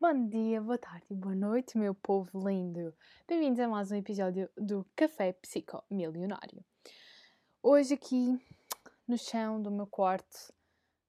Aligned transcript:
Bom 0.00 0.28
dia, 0.28 0.60
boa 0.60 0.78
tarde 0.78 1.06
e 1.10 1.14
boa 1.14 1.34
noite, 1.34 1.76
meu 1.76 1.92
povo 1.92 2.48
lindo. 2.48 2.94
Bem-vindos 3.26 3.58
a 3.58 3.66
mais 3.66 3.90
um 3.90 3.96
episódio 3.96 4.48
do 4.56 4.86
Café 4.94 5.32
Psico 5.32 5.82
Milionário. 5.90 6.64
Hoje 7.60 7.94
aqui 7.94 8.40
no 9.08 9.18
chão 9.18 9.60
do 9.60 9.72
meu 9.72 9.88
quarto, 9.88 10.54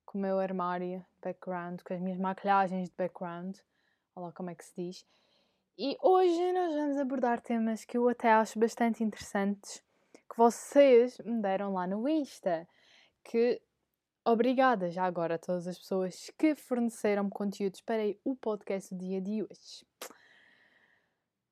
com 0.03 0.17
o 0.17 0.21
meu 0.21 0.39
armário 0.39 0.97
de 0.97 1.05
background, 1.21 1.81
com 1.83 1.93
as 1.93 2.01
minhas 2.01 2.17
maquilhagens 2.17 2.89
de 2.89 2.95
background, 2.97 3.59
olha 4.15 4.25
lá 4.25 4.31
como 4.31 4.49
é 4.49 4.55
que 4.55 4.65
se 4.65 4.73
diz. 4.75 5.05
E 5.77 5.95
hoje 6.01 6.51
nós 6.51 6.73
vamos 6.73 6.97
abordar 6.97 7.41
temas 7.41 7.85
que 7.85 7.95
eu 7.95 8.09
até 8.09 8.31
acho 8.31 8.57
bastante 8.57 9.03
interessantes, 9.03 9.83
que 10.11 10.35
vocês 10.35 11.19
me 11.19 11.39
deram 11.43 11.73
lá 11.73 11.85
no 11.85 12.09
Insta, 12.09 12.67
que 13.23 13.61
Obrigada 14.31 14.91
já 14.91 15.05
agora 15.05 15.35
a 15.35 15.37
todas 15.39 15.65
as 15.67 15.75
pessoas 15.75 16.29
que 16.37 16.53
forneceram 16.53 17.27
conteúdos 17.31 17.81
para 17.81 18.03
o 18.23 18.35
podcast 18.35 18.93
do 18.93 19.03
dia 19.03 19.19
de 19.19 19.41
hoje. 19.41 19.83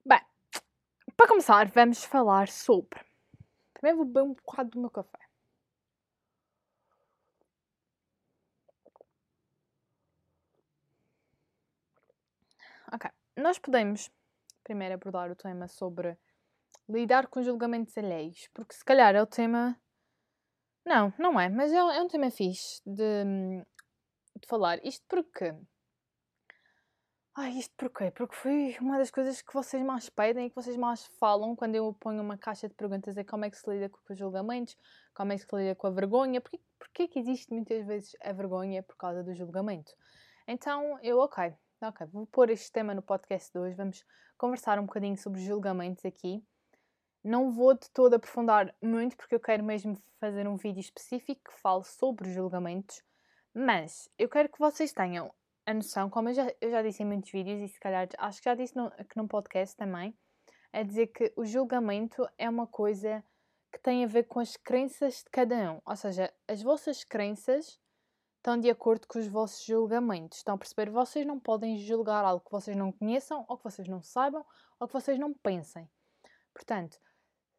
Bem, 0.05 0.21
para 1.15 1.27
começar, 1.27 1.67
vamos 1.69 2.03
falar 2.03 2.47
sobre. 2.47 3.03
Primeiro 3.73 3.97
vou 3.97 4.05
beber 4.05 4.21
um 4.21 4.33
bocado 4.35 4.69
do 4.69 4.79
meu 4.79 4.91
café. 4.91 5.17
Ok, 12.93 13.09
nós 13.35 13.57
podemos 13.57 14.11
primeiro 14.63 14.93
abordar 14.93 15.31
o 15.31 15.35
tema 15.35 15.67
sobre 15.67 16.15
lidar 16.87 17.25
com 17.25 17.41
julgamentos 17.41 17.97
alheios, 17.97 18.47
porque 18.53 18.75
se 18.75 18.85
calhar 18.85 19.15
é 19.15 19.21
o 19.21 19.25
tema 19.25 19.75
não, 20.87 21.13
não 21.19 21.39
é, 21.39 21.49
mas 21.49 21.71
é, 21.73 21.77
é 21.77 22.01
um 22.01 22.07
tema 22.07 22.31
fixe 22.31 22.81
de, 22.85 23.25
de 24.39 24.47
falar. 24.47 24.79
Isto 24.85 25.05
porque. 25.07 25.53
Ai, 27.35 27.51
isto 27.59 27.75
porquê? 27.77 28.09
Porque 28.09 28.35
foi 28.35 28.75
uma 28.81 28.97
das 28.97 29.11
coisas 29.11 29.41
que 29.41 29.53
vocês 29.53 29.83
mais 29.83 30.09
pedem 30.09 30.47
e 30.47 30.49
que 30.49 30.55
vocês 30.55 30.75
mais 30.75 31.05
falam 31.19 31.55
quando 31.55 31.75
eu 31.75 31.93
ponho 31.99 32.21
uma 32.21 32.37
caixa 32.37 32.67
de 32.67 32.73
perguntas 32.73 33.15
é 33.15 33.23
como 33.23 33.45
é 33.45 33.49
que 33.49 33.57
se 33.57 33.69
lida 33.69 33.89
com 33.89 33.99
os 34.09 34.17
julgamentos, 34.17 34.75
como 35.13 35.33
é 35.33 35.35
que 35.35 35.43
se 35.43 35.55
lida 35.55 35.75
com 35.75 35.85
a 35.85 35.91
vergonha, 35.91 36.41
porquê, 36.41 36.59
porquê 36.79 37.07
que 37.07 37.19
existe 37.19 37.53
muitas 37.53 37.85
vezes 37.85 38.15
a 38.23 38.33
vergonha 38.33 38.81
por 38.81 38.95
causa 38.95 39.23
do 39.23 39.35
julgamento. 39.35 39.91
Então, 40.47 40.97
eu, 41.03 41.19
ok, 41.19 41.53
ok, 41.83 42.07
vou 42.07 42.25
pôr 42.25 42.49
este 42.49 42.71
tema 42.71 42.95
no 42.95 43.03
podcast 43.03 43.51
de 43.51 43.59
hoje, 43.59 43.75
vamos 43.75 44.03
conversar 44.35 44.79
um 44.79 44.85
bocadinho 44.85 45.17
sobre 45.17 45.41
julgamentos 45.41 46.05
aqui. 46.05 46.43
Não 47.23 47.51
vou 47.51 47.73
de 47.73 47.89
todo 47.91 48.13
aprofundar 48.13 48.73
muito, 48.81 49.17
porque 49.17 49.35
eu 49.35 49.39
quero 49.39 49.63
mesmo 49.63 49.97
fazer 50.19 50.47
um 50.47 50.55
vídeo 50.55 50.79
específico 50.79 51.51
que 51.51 51.59
fale 51.59 51.83
sobre 51.83 52.31
julgamentos, 52.31 53.01
mas 53.53 54.09
eu 54.17 54.29
quero 54.29 54.49
que 54.49 54.59
vocês 54.59 54.93
tenham 54.93 55.33
a 55.65 55.73
noção, 55.73 56.09
como 56.09 56.29
eu 56.29 56.33
já, 56.33 56.53
eu 56.61 56.71
já 56.71 56.81
disse 56.81 57.03
em 57.03 57.05
muitos 57.05 57.29
vídeos, 57.29 57.59
e 57.59 57.67
se 57.67 57.79
calhar 57.79 58.07
acho 58.17 58.39
que 58.39 58.49
já 58.49 58.55
disse 58.55 58.75
no, 58.75 58.87
aqui 58.87 59.17
num 59.17 59.27
podcast 59.27 59.75
também, 59.75 60.17
é 60.71 60.83
dizer 60.83 61.07
que 61.07 61.33
o 61.35 61.43
julgamento 61.43 62.27
é 62.37 62.49
uma 62.49 62.67
coisa 62.67 63.23
que 63.71 63.79
tem 63.79 64.03
a 64.03 64.07
ver 64.07 64.23
com 64.23 64.39
as 64.39 64.55
crenças 64.55 65.23
de 65.23 65.29
cada 65.29 65.73
um. 65.73 65.81
Ou 65.85 65.95
seja, 65.95 66.33
as 66.47 66.61
vossas 66.61 67.03
crenças 67.03 67.79
estão 68.37 68.57
de 68.57 68.69
acordo 68.69 69.07
com 69.07 69.19
os 69.19 69.27
vossos 69.27 69.65
julgamentos. 69.65 70.37
Estão 70.37 70.55
a 70.55 70.57
perceber? 70.57 70.89
Vocês 70.89 71.25
não 71.25 71.39
podem 71.39 71.77
julgar 71.77 72.23
algo 72.23 72.45
que 72.45 72.51
vocês 72.51 72.77
não 72.77 72.91
conheçam, 72.91 73.45
ou 73.47 73.57
que 73.57 73.63
vocês 73.63 73.87
não 73.87 74.01
saibam, 74.01 74.45
ou 74.79 74.87
que 74.87 74.93
vocês 74.93 75.19
não 75.19 75.33
pensem. 75.33 75.89
Portanto, 76.57 76.97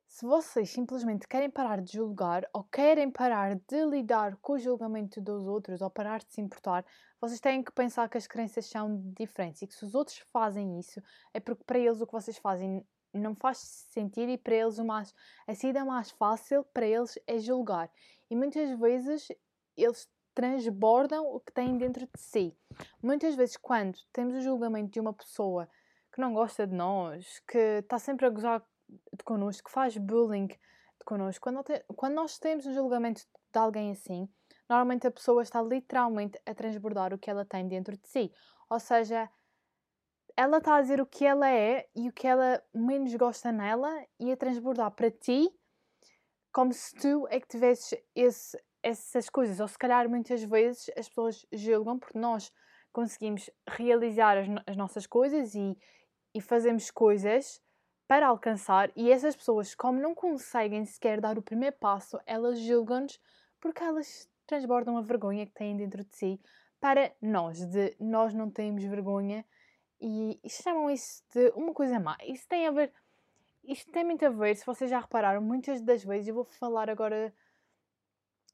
se 0.08 0.26
vocês 0.26 0.70
simplesmente 0.70 1.28
querem 1.28 1.48
parar 1.48 1.80
de 1.80 1.92
julgar 1.92 2.44
ou 2.52 2.64
querem 2.64 3.08
parar 3.08 3.54
de 3.54 3.84
lidar 3.84 4.36
com 4.38 4.54
o 4.54 4.58
julgamento 4.58 5.20
dos 5.20 5.46
outros 5.46 5.80
ou 5.80 5.88
parar 5.88 6.18
de 6.18 6.34
se 6.34 6.40
importar, 6.40 6.84
vocês 7.20 7.38
têm 7.38 7.62
que 7.62 7.70
pensar 7.70 8.08
que 8.08 8.18
as 8.18 8.26
crenças 8.26 8.66
são 8.66 9.00
diferentes 9.16 9.62
e 9.62 9.68
que 9.68 9.74
se 9.74 9.84
os 9.84 9.94
outros 9.94 10.18
fazem 10.32 10.80
isso 10.80 11.00
é 11.32 11.38
porque 11.38 11.62
para 11.62 11.78
eles 11.78 12.00
o 12.00 12.06
que 12.08 12.12
vocês 12.12 12.38
fazem 12.38 12.84
não 13.14 13.36
faz 13.36 13.58
sentido 13.88 14.32
e 14.32 14.36
para 14.36 14.56
eles 14.56 14.78
o 14.78 14.84
mais, 14.84 15.14
a 15.46 15.54
saída 15.54 15.84
mais 15.84 16.10
fácil 16.10 16.64
para 16.74 16.84
eles 16.84 17.16
é 17.24 17.38
julgar. 17.38 17.88
E 18.28 18.34
muitas 18.34 18.76
vezes 18.80 19.28
eles 19.76 20.08
transbordam 20.34 21.24
o 21.24 21.38
que 21.38 21.52
têm 21.52 21.78
dentro 21.78 22.04
de 22.04 22.20
si. 22.20 22.52
Muitas 23.00 23.36
vezes 23.36 23.56
quando 23.56 23.96
temos 24.12 24.34
o 24.34 24.40
julgamento 24.40 24.90
de 24.90 24.98
uma 24.98 25.12
pessoa 25.12 25.70
que 26.12 26.20
não 26.20 26.34
gosta 26.34 26.66
de 26.66 26.74
nós, 26.74 27.40
que 27.46 27.78
está 27.78 27.96
sempre 27.96 28.26
a 28.26 28.30
gozar 28.30 28.60
de 28.88 29.24
connosco, 29.24 29.70
faz 29.70 29.96
bullying 29.96 30.46
de 30.46 31.04
connosco, 31.04 31.42
quando, 31.42 31.64
quando 31.96 32.14
nós 32.14 32.38
temos 32.38 32.66
um 32.66 32.74
julgamento 32.74 33.22
de 33.52 33.58
alguém 33.58 33.92
assim, 33.92 34.28
normalmente 34.68 35.06
a 35.06 35.10
pessoa 35.10 35.42
está 35.42 35.62
literalmente 35.62 36.38
a 36.46 36.54
transbordar 36.54 37.12
o 37.14 37.18
que 37.18 37.30
ela 37.30 37.44
tem 37.44 37.66
dentro 37.66 37.96
de 37.96 38.06
si. 38.08 38.32
Ou 38.70 38.78
seja, 38.78 39.30
ela 40.36 40.58
está 40.58 40.76
a 40.76 40.82
dizer 40.82 41.00
o 41.00 41.06
que 41.06 41.24
ela 41.24 41.50
é 41.50 41.88
e 41.96 42.08
o 42.08 42.12
que 42.12 42.26
ela 42.26 42.62
menos 42.74 43.14
gosta 43.14 43.50
nela 43.50 43.90
e 44.20 44.30
a 44.30 44.36
transbordar 44.36 44.90
para 44.92 45.10
ti 45.10 45.48
como 46.52 46.72
se 46.72 46.94
tu 46.96 47.26
é 47.30 47.40
que 47.40 47.48
tivesses 47.48 47.98
esse, 48.14 48.62
essas 48.82 49.28
coisas. 49.28 49.60
Ou 49.60 49.68
se 49.68 49.78
calhar 49.78 50.08
muitas 50.08 50.42
vezes 50.42 50.90
as 50.96 51.08
pessoas 51.08 51.46
julgam 51.52 51.98
porque 51.98 52.18
nós 52.18 52.52
conseguimos 52.92 53.50
realizar 53.68 54.36
as, 54.38 54.46
as 54.66 54.76
nossas 54.76 55.06
coisas 55.06 55.54
e, 55.54 55.76
e 56.34 56.40
fazemos 56.40 56.90
coisas 56.90 57.60
para 58.08 58.26
alcançar, 58.26 58.90
e 58.96 59.12
essas 59.12 59.36
pessoas, 59.36 59.74
como 59.74 60.00
não 60.00 60.14
conseguem 60.14 60.82
sequer 60.86 61.20
dar 61.20 61.36
o 61.36 61.42
primeiro 61.42 61.76
passo, 61.76 62.18
elas 62.24 62.58
julgam-nos 62.58 63.20
porque 63.60 63.82
elas 63.82 64.28
transbordam 64.46 64.96
a 64.96 65.02
vergonha 65.02 65.44
que 65.44 65.52
têm 65.52 65.76
dentro 65.76 66.02
de 66.02 66.16
si 66.16 66.40
para 66.80 67.12
nós, 67.20 67.66
de 67.66 67.94
nós 68.00 68.32
não 68.32 68.50
temos 68.50 68.82
vergonha 68.82 69.44
e, 70.00 70.40
chamam 70.48 70.90
isso 70.90 71.22
de 71.34 71.50
uma 71.54 71.74
coisa 71.74 72.00
má. 72.00 72.16
Isso 72.24 72.48
tem 72.48 72.66
a 72.66 72.70
ver, 72.70 72.92
isto 73.62 73.90
tem 73.92 74.04
muito 74.04 74.24
a 74.24 74.30
ver, 74.30 74.56
se 74.56 74.64
vocês 74.64 74.88
já 74.88 75.00
repararam, 75.00 75.42
muitas 75.42 75.82
das 75.82 76.02
vezes, 76.02 76.28
eu 76.28 76.34
vou 76.34 76.44
falar 76.44 76.88
agora 76.88 77.34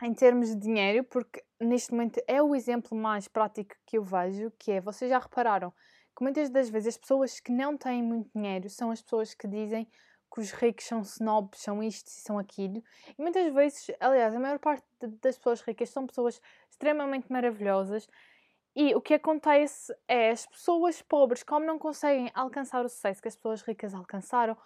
em 0.02 0.12
termos 0.12 0.48
de 0.48 0.56
dinheiro, 0.56 1.04
porque 1.04 1.44
neste 1.60 1.92
momento 1.92 2.20
é 2.26 2.42
o 2.42 2.56
exemplo 2.56 2.98
mais 2.98 3.28
prático 3.28 3.76
que 3.86 3.98
eu 3.98 4.02
vejo, 4.02 4.50
que 4.58 4.72
é, 4.72 4.80
vocês 4.80 5.08
já 5.08 5.20
repararam, 5.20 5.72
que 6.16 6.22
muitas 6.22 6.50
das 6.50 6.68
vezes 6.68 6.94
as 6.94 6.98
pessoas 6.98 7.40
que 7.40 7.50
não 7.50 7.76
têm 7.76 8.02
muito 8.02 8.30
dinheiro 8.34 8.68
são 8.70 8.90
as 8.90 9.02
pessoas 9.02 9.34
que 9.34 9.48
dizem 9.48 9.88
que 10.32 10.40
os 10.40 10.50
ricos 10.52 10.84
são 10.84 11.00
snobs, 11.02 11.60
são 11.60 11.82
isto 11.82 12.08
e 12.08 12.10
são 12.10 12.38
aquilo. 12.38 12.82
E 13.16 13.22
muitas 13.22 13.52
vezes, 13.52 13.90
aliás, 14.00 14.34
a 14.34 14.40
maior 14.40 14.58
parte 14.58 14.84
das 15.22 15.36
pessoas 15.36 15.60
ricas 15.60 15.90
são 15.90 16.06
pessoas 16.06 16.40
extremamente 16.68 17.30
maravilhosas. 17.30 18.08
E 18.74 18.94
o 18.94 19.00
que 19.00 19.14
acontece 19.14 19.94
é 20.08 20.30
as 20.30 20.46
pessoas 20.46 21.00
pobres, 21.00 21.44
como 21.44 21.64
não 21.64 21.78
conseguem 21.78 22.30
alcançar 22.34 22.84
o 22.84 22.88
sucesso 22.88 23.22
que 23.22 23.28
as 23.28 23.36
pessoas 23.36 23.62
ricas 23.62 23.94
alcançaram, 23.94 24.56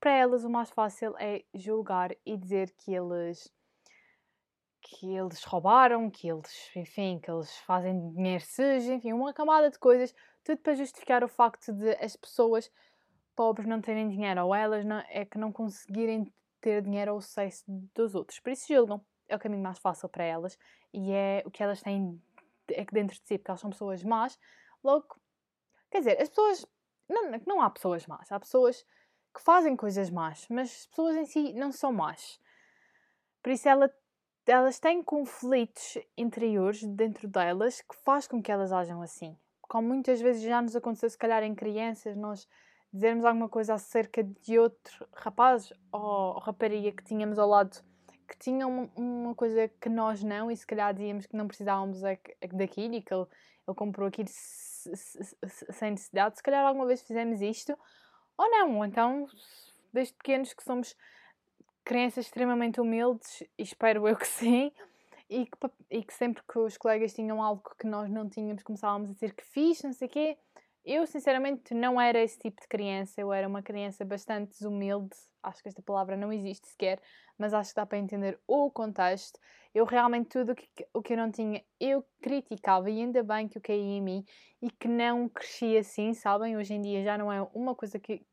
para 0.00 0.12
elas 0.12 0.44
o 0.44 0.50
mais 0.50 0.70
fácil 0.70 1.14
é 1.18 1.44
julgar 1.52 2.14
e 2.24 2.36
dizer 2.36 2.70
que 2.78 2.94
eles 2.94 3.52
que 4.80 5.14
eles 5.14 5.44
roubaram, 5.44 6.08
que 6.08 6.28
eles, 6.28 6.70
enfim, 6.74 7.18
que 7.18 7.30
eles 7.30 7.54
fazem 7.58 8.10
dinheiro 8.12 8.42
sujo, 8.42 8.92
enfim, 8.92 9.12
uma 9.12 9.34
camada 9.34 9.68
de 9.68 9.78
coisas 9.78 10.14
tudo 10.48 10.62
para 10.62 10.74
justificar 10.74 11.22
o 11.22 11.28
facto 11.28 11.74
de 11.74 11.90
as 12.02 12.16
pessoas 12.16 12.72
pobres 13.36 13.68
não 13.68 13.82
terem 13.82 14.08
dinheiro 14.08 14.46
ou 14.46 14.54
elas 14.54 14.82
não, 14.82 14.98
é 15.10 15.22
que 15.26 15.36
não 15.36 15.52
conseguirem 15.52 16.32
ter 16.58 16.80
dinheiro 16.80 17.12
ao 17.12 17.20
sucesso 17.20 17.62
dos 17.66 18.14
outros. 18.14 18.40
Por 18.40 18.50
isso 18.50 18.66
julgam. 18.66 19.04
É 19.28 19.36
o 19.36 19.38
caminho 19.38 19.62
mais 19.62 19.78
fácil 19.78 20.08
para 20.08 20.24
elas 20.24 20.58
e 20.90 21.12
é 21.12 21.42
o 21.44 21.50
que 21.50 21.62
elas 21.62 21.82
têm 21.82 22.18
é 22.70 22.82
que 22.82 22.94
dentro 22.94 23.14
de 23.14 23.26
si, 23.26 23.36
porque 23.36 23.50
elas 23.50 23.60
são 23.60 23.68
pessoas 23.68 24.02
más. 24.02 24.38
Logo, 24.82 25.06
quer 25.90 25.98
dizer, 25.98 26.18
as 26.18 26.30
pessoas. 26.30 26.66
Não, 27.06 27.30
não 27.46 27.60
há 27.60 27.68
pessoas 27.68 28.06
más, 28.06 28.32
há 28.32 28.40
pessoas 28.40 28.86
que 29.34 29.42
fazem 29.42 29.76
coisas 29.76 30.08
más, 30.08 30.46
mas 30.48 30.70
as 30.70 30.86
pessoas 30.86 31.16
em 31.16 31.26
si 31.26 31.52
não 31.52 31.72
são 31.72 31.92
más. 31.92 32.40
Por 33.42 33.52
isso 33.52 33.68
ela, 33.68 33.94
elas 34.46 34.78
têm 34.78 35.02
conflitos 35.02 35.98
interiores 36.16 36.82
dentro 36.84 37.28
delas 37.28 37.82
que 37.82 37.96
faz 37.96 38.26
com 38.26 38.42
que 38.42 38.50
elas 38.50 38.72
ajam 38.72 39.02
assim 39.02 39.38
como 39.68 39.88
muitas 39.88 40.20
vezes 40.20 40.42
já 40.42 40.60
nos 40.62 40.74
aconteceu, 40.74 41.10
se 41.10 41.18
calhar 41.18 41.42
em 41.42 41.54
crianças, 41.54 42.16
nós 42.16 42.48
dizermos 42.92 43.24
alguma 43.24 43.48
coisa 43.48 43.74
acerca 43.74 44.24
de 44.24 44.58
outro 44.58 45.06
rapaz 45.12 45.72
ou 45.92 46.38
rapariga 46.38 46.90
que 46.90 47.04
tínhamos 47.04 47.38
ao 47.38 47.48
lado 47.48 47.82
que 48.28 48.36
tinha 48.38 48.66
uma, 48.66 48.90
uma, 48.94 49.34
coisa 49.34 49.68
que 49.80 49.88
nós 49.88 50.22
não, 50.22 50.50
e 50.50 50.56
se 50.56 50.66
calhar 50.66 50.92
dizíamos 50.92 51.24
que 51.24 51.34
não 51.34 51.48
precisávamos 51.48 52.00
daquilo 52.00 52.94
e 52.94 53.02
que 53.02 53.12
ele, 53.12 53.26
ele 53.66 53.74
comprou 53.74 54.06
aquilo 54.06 54.28
sem 54.28 55.90
necessidade. 55.90 56.36
Se 56.36 56.42
calhar 56.42 56.66
alguma 56.66 56.86
vez 56.86 57.00
fizemos 57.00 57.40
isto, 57.40 57.76
ou 58.36 58.50
não, 58.50 58.84
então, 58.84 59.26
desde 59.92 60.12
pequenos 60.12 60.52
que 60.52 60.62
somos 60.62 60.94
crianças 61.82 62.26
extremamente 62.26 62.80
humildes, 62.80 63.42
espero 63.56 64.06
eu 64.06 64.14
que 64.14 64.26
sim, 64.28 64.70
e 65.28 65.46
que, 65.46 65.58
e 65.90 66.04
que 66.04 66.14
sempre 66.14 66.42
que 66.50 66.58
os 66.58 66.76
colegas 66.76 67.12
tinham 67.12 67.42
algo 67.42 67.62
que 67.78 67.86
nós 67.86 68.10
não 68.10 68.28
tínhamos, 68.28 68.62
começávamos 68.62 69.10
a 69.10 69.12
dizer 69.12 69.34
que 69.34 69.44
fiz, 69.44 69.82
não 69.82 69.92
sei 69.92 70.08
o 70.08 70.10
quê. 70.10 70.38
Eu, 70.84 71.06
sinceramente, 71.06 71.74
não 71.74 72.00
era 72.00 72.18
esse 72.18 72.38
tipo 72.38 72.62
de 72.62 72.66
criança. 72.66 73.20
Eu 73.20 73.30
era 73.30 73.46
uma 73.46 73.62
criança 73.62 74.06
bastante 74.06 74.66
humilde, 74.66 75.14
acho 75.42 75.62
que 75.62 75.68
esta 75.68 75.82
palavra 75.82 76.16
não 76.16 76.32
existe 76.32 76.66
sequer, 76.66 76.98
mas 77.36 77.52
acho 77.52 77.70
que 77.70 77.76
dá 77.76 77.84
para 77.84 77.98
entender 77.98 78.40
o 78.46 78.70
contexto. 78.70 79.38
Eu 79.74 79.84
realmente 79.84 80.30
tudo 80.30 80.54
que, 80.54 80.66
o 80.94 81.02
que 81.02 81.12
eu 81.12 81.18
não 81.18 81.30
tinha, 81.30 81.62
eu 81.78 82.02
criticava 82.22 82.88
e 82.88 83.00
ainda 83.00 83.22
bem 83.22 83.48
que 83.48 83.58
o 83.58 83.60
caí 83.60 83.78
em 83.78 84.00
mim 84.00 84.24
e 84.62 84.70
que 84.70 84.88
não 84.88 85.28
cresci 85.28 85.76
assim, 85.76 86.14
sabem? 86.14 86.56
Hoje 86.56 86.72
em 86.72 86.80
dia 86.80 87.04
já 87.04 87.18
não 87.18 87.30
é 87.30 87.42
uma 87.52 87.74
coisa 87.74 87.98
que, 87.98 88.26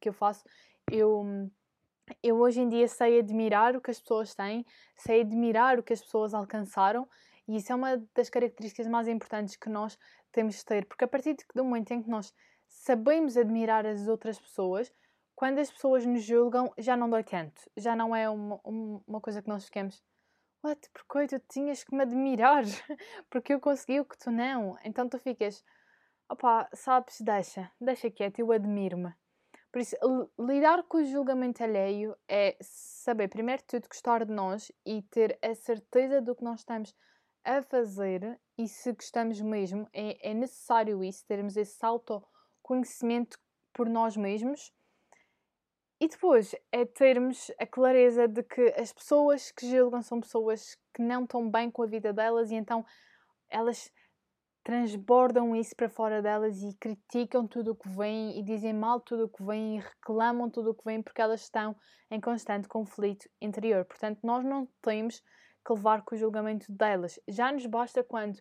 que 0.00 0.08
eu 0.08 0.14
faço. 0.14 0.42
Eu, 0.90 1.50
eu 2.22 2.36
hoje 2.36 2.60
em 2.60 2.68
dia 2.68 2.88
sei 2.88 3.18
admirar 3.18 3.76
o 3.76 3.80
que 3.80 3.90
as 3.90 4.00
pessoas 4.00 4.34
têm, 4.34 4.64
sei 4.96 5.20
admirar 5.20 5.78
o 5.78 5.82
que 5.82 5.92
as 5.92 6.00
pessoas 6.00 6.34
alcançaram 6.34 7.08
e 7.46 7.56
isso 7.56 7.72
é 7.72 7.74
uma 7.74 7.96
das 8.14 8.28
características 8.28 8.86
mais 8.86 9.08
importantes 9.08 9.56
que 9.56 9.70
nós 9.70 9.98
temos 10.30 10.56
de 10.56 10.64
ter, 10.64 10.84
porque 10.84 11.04
a 11.04 11.08
partir 11.08 11.34
do 11.54 11.64
momento 11.64 11.92
em 11.92 12.02
que 12.02 12.10
nós 12.10 12.34
sabemos 12.68 13.36
admirar 13.36 13.86
as 13.86 14.06
outras 14.06 14.38
pessoas, 14.38 14.92
quando 15.34 15.58
as 15.58 15.70
pessoas 15.70 16.04
nos 16.04 16.22
julgam, 16.24 16.72
já 16.76 16.96
não 16.96 17.08
dói 17.08 17.22
tanto. 17.22 17.62
Já 17.76 17.94
não 17.94 18.14
é 18.14 18.28
uma, 18.28 18.60
uma 18.64 19.20
coisa 19.20 19.40
que 19.40 19.48
nós 19.48 19.64
ficamos. 19.64 20.02
What? 20.64 20.90
Porque 20.92 21.28
tu 21.28 21.40
tinhas 21.48 21.84
que 21.84 21.94
me 21.94 22.02
admirar? 22.02 22.64
Porque 23.30 23.54
eu 23.54 23.60
consegui 23.60 24.00
o 24.00 24.04
que 24.04 24.18
tu 24.18 24.30
não. 24.30 24.76
Então 24.84 25.08
tu 25.08 25.18
ficas. 25.18 25.64
Opá, 26.28 26.68
sabes, 26.74 27.20
deixa, 27.20 27.70
deixa 27.80 28.10
quieto, 28.10 28.40
eu 28.40 28.52
admiro-me. 28.52 29.14
Por 29.70 29.80
isso, 29.80 29.96
lidar 30.38 30.82
com 30.84 30.98
o 30.98 31.04
julgamento 31.04 31.62
alheio 31.62 32.16
é 32.26 32.56
saber, 32.60 33.28
primeiro 33.28 33.60
de 33.62 33.66
tudo, 33.66 33.88
gostar 33.88 34.24
de 34.24 34.32
nós 34.32 34.72
e 34.84 35.02
ter 35.02 35.38
a 35.42 35.54
certeza 35.54 36.22
do 36.22 36.34
que 36.34 36.42
nós 36.42 36.60
estamos 36.60 36.94
a 37.44 37.62
fazer 37.62 38.40
e 38.56 38.66
se 38.66 38.92
gostamos 38.92 39.40
mesmo. 39.40 39.86
É, 39.92 40.30
é 40.30 40.34
necessário 40.34 41.04
isso, 41.04 41.24
termos 41.26 41.56
esse 41.56 41.84
autoconhecimento 41.84 43.38
por 43.72 43.88
nós 43.88 44.16
mesmos 44.16 44.72
e 46.00 46.06
depois 46.06 46.54
é 46.70 46.84
termos 46.84 47.50
a 47.58 47.66
clareza 47.66 48.28
de 48.28 48.42
que 48.42 48.72
as 48.78 48.92
pessoas 48.92 49.50
que 49.50 49.68
julgam 49.68 50.00
são 50.00 50.20
pessoas 50.20 50.76
que 50.94 51.02
não 51.02 51.24
estão 51.24 51.50
bem 51.50 51.70
com 51.70 51.82
a 51.82 51.86
vida 51.86 52.12
delas 52.12 52.50
e 52.50 52.54
então 52.54 52.84
elas 53.48 53.90
transbordam 54.68 55.56
isso 55.56 55.74
para 55.74 55.88
fora 55.88 56.20
delas 56.20 56.62
e 56.62 56.74
criticam 56.74 57.46
tudo 57.46 57.70
o 57.70 57.74
que 57.74 57.88
vem 57.88 58.38
e 58.38 58.42
dizem 58.42 58.74
mal 58.74 59.00
tudo 59.00 59.24
o 59.24 59.28
que 59.30 59.42
vem 59.42 59.76
e 59.76 59.80
reclamam 59.80 60.50
tudo 60.50 60.72
o 60.72 60.74
que 60.74 60.84
vem 60.84 61.02
porque 61.02 61.22
elas 61.22 61.40
estão 61.40 61.74
em 62.10 62.20
constante 62.20 62.68
conflito 62.68 63.26
interior. 63.40 63.86
Portanto, 63.86 64.18
nós 64.22 64.44
não 64.44 64.68
temos 64.82 65.22
que 65.64 65.72
levar 65.72 66.02
com 66.02 66.14
o 66.14 66.18
julgamento 66.18 66.70
delas. 66.70 67.18
Já 67.26 67.50
nos 67.50 67.64
basta 67.64 68.04
quando 68.04 68.38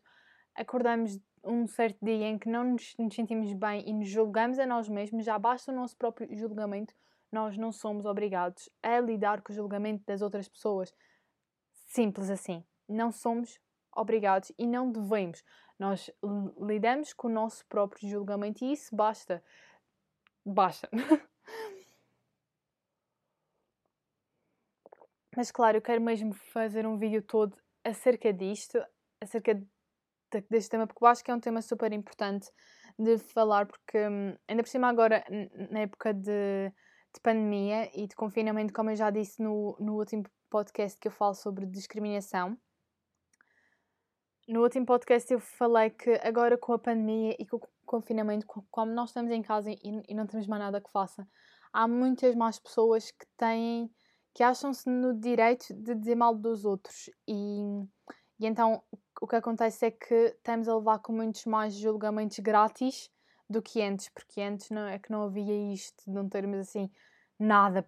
acordamos 0.54 1.18
um 1.46 1.66
certo 1.66 1.98
dia 2.04 2.28
em 2.28 2.38
que 2.38 2.50
não 2.50 2.72
nos, 2.72 2.94
nos 3.00 3.16
sentimos 3.16 3.54
bem 3.54 3.88
e 3.88 3.94
nos 3.94 4.10
julgamos 4.10 4.60
a 4.60 4.66
nós 4.66 4.90
mesmos, 4.90 5.24
já 5.24 5.40
basta 5.40 5.72
o 5.72 5.76
nosso 5.76 5.96
próprio 5.96 6.28
julgamento 6.38 6.94
nós 7.32 7.58
não 7.58 7.72
somos 7.72 8.06
obrigados 8.06 8.70
a 8.84 9.00
lidar 9.00 9.42
com 9.42 9.54
o 9.54 9.56
julgamento 9.56 10.04
das 10.06 10.22
outras 10.22 10.50
pessoas. 10.50 10.94
Simples 11.86 12.30
assim. 12.30 12.66
Não 12.86 13.14
somos 13.14 13.58
obrigados 13.98 14.52
e 14.58 14.68
não 14.68 14.92
devemos. 14.92 15.44
Nós 15.80 16.10
lidamos 16.60 17.14
com 17.14 17.28
o 17.28 17.32
nosso 17.32 17.66
próprio 17.68 18.10
julgamento 18.10 18.64
e 18.64 18.72
isso 18.72 18.96
basta. 18.96 19.44
Basta. 20.46 20.90
Mas 25.36 25.52
claro, 25.52 25.78
eu 25.78 25.82
quero 25.82 26.02
mesmo 26.02 26.34
fazer 26.34 26.88
um 26.88 26.98
vídeo 26.98 27.22
todo 27.22 27.56
acerca 27.84 28.34
disto, 28.34 28.84
acerca 29.22 29.62
deste 30.50 30.72
tema, 30.72 30.88
porque 30.88 31.04
eu 31.04 31.08
acho 31.08 31.24
que 31.24 31.30
é 31.30 31.36
um 31.36 31.40
tema 31.40 31.62
super 31.62 31.94
importante 31.94 32.50
de 32.98 33.18
falar, 33.20 33.68
porque 33.68 34.08
hum, 34.08 34.36
ainda 34.48 34.64
por 34.64 34.70
cima 34.70 34.88
agora, 34.88 35.24
na 35.72 35.82
época 35.82 36.14
de 36.14 36.74
de 37.18 37.22
pandemia 37.22 37.90
e 37.94 38.08
de 38.08 38.16
confinamento, 38.16 38.74
como 38.74 38.92
eu 38.92 38.96
já 38.96 39.10
disse 39.10 39.42
no, 39.42 39.76
no 39.80 39.96
último 39.96 40.24
podcast 40.50 41.00
que 41.00 41.08
eu 41.08 41.12
falo 41.12 41.34
sobre 41.34 41.66
discriminação. 41.66 42.58
No 44.48 44.64
último 44.64 44.86
podcast 44.86 45.32
eu 45.34 45.42
falei 45.42 45.90
que 45.90 46.10
agora 46.24 46.58
com 46.58 46.72
a 46.72 46.80
pandemia 46.80 47.36
e 47.38 47.46
com 47.46 47.58
o 47.58 47.62
confinamento, 47.86 48.48
como 48.72 48.94
nós 48.94 49.10
estamos 49.10 49.30
em 49.30 49.42
casa 49.42 49.70
e, 49.70 49.78
e 50.08 50.14
não 50.16 50.26
temos 50.26 50.48
mais 50.48 50.62
nada 50.62 50.80
que 50.80 50.90
faça, 50.90 51.28
há 51.74 51.86
muitas 51.86 52.34
mais 52.34 52.58
pessoas 52.58 53.12
que 53.12 53.26
têm, 53.36 53.92
que 54.34 54.42
acham-se 54.42 54.90
no 54.90 55.14
direito 55.20 55.74
de 55.74 55.94
dizer 55.96 56.16
mal 56.16 56.34
dos 56.34 56.64
outros. 56.64 57.10
E, 57.28 57.60
e 58.40 58.46
então 58.46 58.82
o 59.20 59.28
que 59.28 59.36
acontece 59.36 59.88
é 59.88 59.92
que 59.92 60.14
estamos 60.14 60.70
a 60.70 60.78
levar 60.78 61.00
com 61.00 61.12
muitos 61.12 61.44
mais 61.44 61.74
julgamentos 61.74 62.40
grátis 62.40 63.12
do 63.50 63.62
que 63.62 63.82
antes, 63.82 64.08
porque 64.08 64.40
antes 64.40 64.70
não, 64.70 64.88
é 64.88 64.98
que 64.98 65.12
não 65.12 65.24
havia 65.24 65.74
isto, 65.74 66.06
de 66.06 66.12
não 66.12 66.30
termos 66.30 66.60
assim 66.60 66.90
nada 67.38 67.86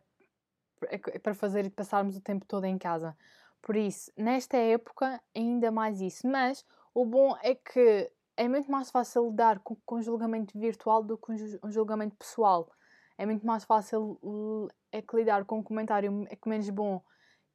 para 1.23 1.33
fazer 1.33 1.65
e 1.65 1.69
passarmos 1.69 2.17
o 2.17 2.21
tempo 2.21 2.45
todo 2.45 2.65
em 2.65 2.77
casa. 2.77 3.15
Por 3.61 3.75
isso, 3.75 4.11
nesta 4.17 4.57
época, 4.57 5.21
ainda 5.35 5.71
mais 5.71 6.01
isso. 6.01 6.27
Mas 6.27 6.65
o 6.93 7.05
bom 7.05 7.35
é 7.41 7.55
que 7.55 8.11
é 8.37 8.47
muito 8.47 8.71
mais 8.71 8.89
fácil 8.89 9.29
lidar 9.29 9.59
com, 9.59 9.75
com 9.85 10.01
julgamento 10.01 10.57
virtual 10.57 11.03
do 11.03 11.17
que 11.17 11.57
com 11.59 11.69
julgamento 11.69 12.15
pessoal. 12.15 12.71
É 13.17 13.25
muito 13.25 13.45
mais 13.45 13.65
fácil 13.65 14.17
é 14.91 15.01
que 15.01 15.15
lidar 15.15 15.43
com 15.45 15.59
um 15.59 15.63
comentário 15.63 16.25
é 16.29 16.35
que 16.35 16.47
menos 16.47 16.69
bom 16.69 17.01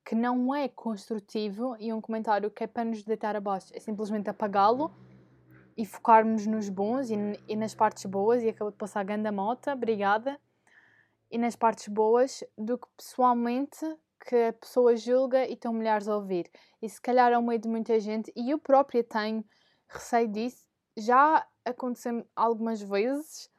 que 0.04 0.14
não 0.14 0.54
é 0.54 0.68
construtivo 0.68 1.74
e 1.80 1.90
um 1.90 2.00
comentário 2.00 2.50
que 2.50 2.64
é 2.64 2.66
para 2.66 2.84
nos 2.84 3.02
deitar 3.02 3.34
abaixo. 3.34 3.72
É 3.74 3.80
simplesmente 3.80 4.28
apagá-lo 4.28 4.94
e 5.74 5.86
focarmos 5.86 6.46
nos 6.46 6.68
bons 6.68 7.10
e, 7.10 7.16
e, 7.48 7.56
nas 7.56 7.74
partes 7.74 8.04
boas. 8.04 8.42
E 8.42 8.50
acabou 8.50 8.70
de 8.70 8.76
passar 8.76 9.00
a 9.00 9.04
ganda 9.04 9.32
mota, 9.32 9.72
obrigada 9.72 10.38
e 11.30 11.38
nas 11.38 11.56
partes 11.56 11.88
boas 11.88 12.44
do 12.56 12.78
que 12.78 12.86
pessoalmente 12.96 13.84
que 14.24 14.36
a 14.36 14.52
pessoa 14.52 14.96
julga 14.96 15.46
e 15.46 15.52
estão 15.52 15.72
milhares 15.72 16.08
a 16.08 16.16
ouvir. 16.16 16.50
E 16.80 16.88
se 16.88 17.00
calhar 17.00 17.32
ao 17.32 17.42
meio 17.42 17.60
de 17.60 17.68
muita 17.68 17.98
gente, 18.00 18.32
e 18.34 18.50
eu 18.50 18.58
própria 18.58 19.04
tenho 19.04 19.44
receio 19.88 20.28
disso, 20.28 20.66
já 20.96 21.46
aconteceu 21.64 22.26
algumas 22.34 22.80
vezes 22.80 23.50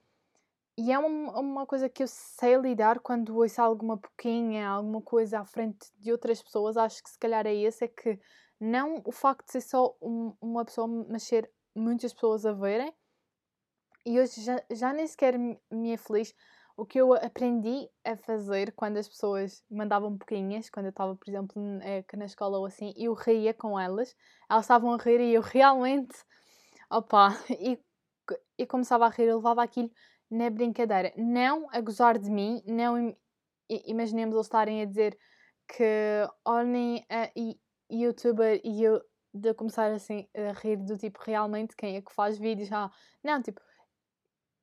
e 0.77 0.91
é 0.91 0.99
uma, 0.99 1.39
uma 1.39 1.65
coisa 1.65 1.87
que 1.87 2.03
eu 2.03 2.07
sei 2.07 2.57
lidar 2.57 2.99
quando 2.99 3.37
ouço 3.37 3.61
alguma 3.61 3.97
pouquinha, 3.97 4.67
alguma 4.67 5.01
coisa 5.01 5.39
à 5.39 5.45
frente 5.45 5.89
de 5.97 6.11
outras 6.11 6.41
pessoas. 6.41 6.75
Acho 6.75 7.01
que 7.01 7.09
se 7.09 7.17
calhar 7.17 7.47
é 7.47 7.53
esse, 7.53 7.85
é 7.85 7.87
que 7.87 8.19
não 8.59 9.01
o 9.05 9.11
facto 9.11 9.45
de 9.45 9.53
ser 9.53 9.61
só 9.61 9.95
um, 10.01 10.33
uma 10.41 10.65
pessoa, 10.65 10.87
mas 10.87 11.23
ser 11.23 11.49
muitas 11.73 12.13
pessoas 12.13 12.45
a 12.45 12.51
verem. 12.51 12.93
E 14.05 14.19
hoje 14.19 14.41
já, 14.41 14.61
já 14.69 14.93
nem 14.93 15.07
sequer 15.07 15.37
me 15.37 15.91
é 15.93 15.97
feliz 15.97 16.35
o 16.77 16.85
que 16.85 16.99
eu 16.99 17.13
aprendi 17.13 17.89
a 18.03 18.17
fazer 18.17 18.73
quando 18.73 18.97
as 18.97 19.07
pessoas 19.07 19.63
mandavam 19.69 20.17
pouquinhas, 20.17 20.69
quando 20.69 20.87
eu 20.87 20.89
estava, 20.89 21.15
por 21.15 21.29
exemplo, 21.29 21.61
eh, 21.81 22.03
na 22.17 22.25
escola 22.25 22.57
ou 22.57 22.65
assim, 22.65 22.93
eu 22.97 23.13
ria 23.13 23.53
com 23.53 23.79
elas, 23.79 24.15
elas 24.49 24.65
estavam 24.65 24.91
a 24.93 24.97
rir 24.97 25.21
e 25.21 25.33
eu 25.33 25.41
realmente, 25.41 26.15
opa, 26.89 27.29
e, 27.49 27.79
e 28.57 28.65
começava 28.65 29.05
a 29.05 29.09
rir, 29.09 29.27
eu 29.27 29.37
levava 29.37 29.63
aquilo 29.63 29.89
na 30.29 30.49
brincadeira, 30.49 31.13
não 31.15 31.67
a 31.71 31.79
gozar 31.79 32.17
de 32.17 32.29
mim, 32.29 32.61
não 32.65 33.15
imaginemos 33.69 34.35
eles 34.35 34.45
estarem 34.45 34.81
a 34.81 34.85
dizer 34.85 35.17
que 35.67 36.27
olhem 36.43 37.05
a 37.09 37.31
youtuber 37.89 38.59
e 38.63 38.83
eu 38.83 39.01
de 39.33 39.53
começar 39.53 39.91
assim 39.91 40.27
a 40.33 40.53
rir 40.53 40.77
do 40.77 40.97
tipo 40.97 41.19
realmente 41.21 41.75
quem 41.75 41.97
é 41.97 42.01
que 42.01 42.13
faz 42.13 42.37
vídeos, 42.37 42.71
ah, 42.71 42.91
não, 43.23 43.41
tipo 43.41 43.61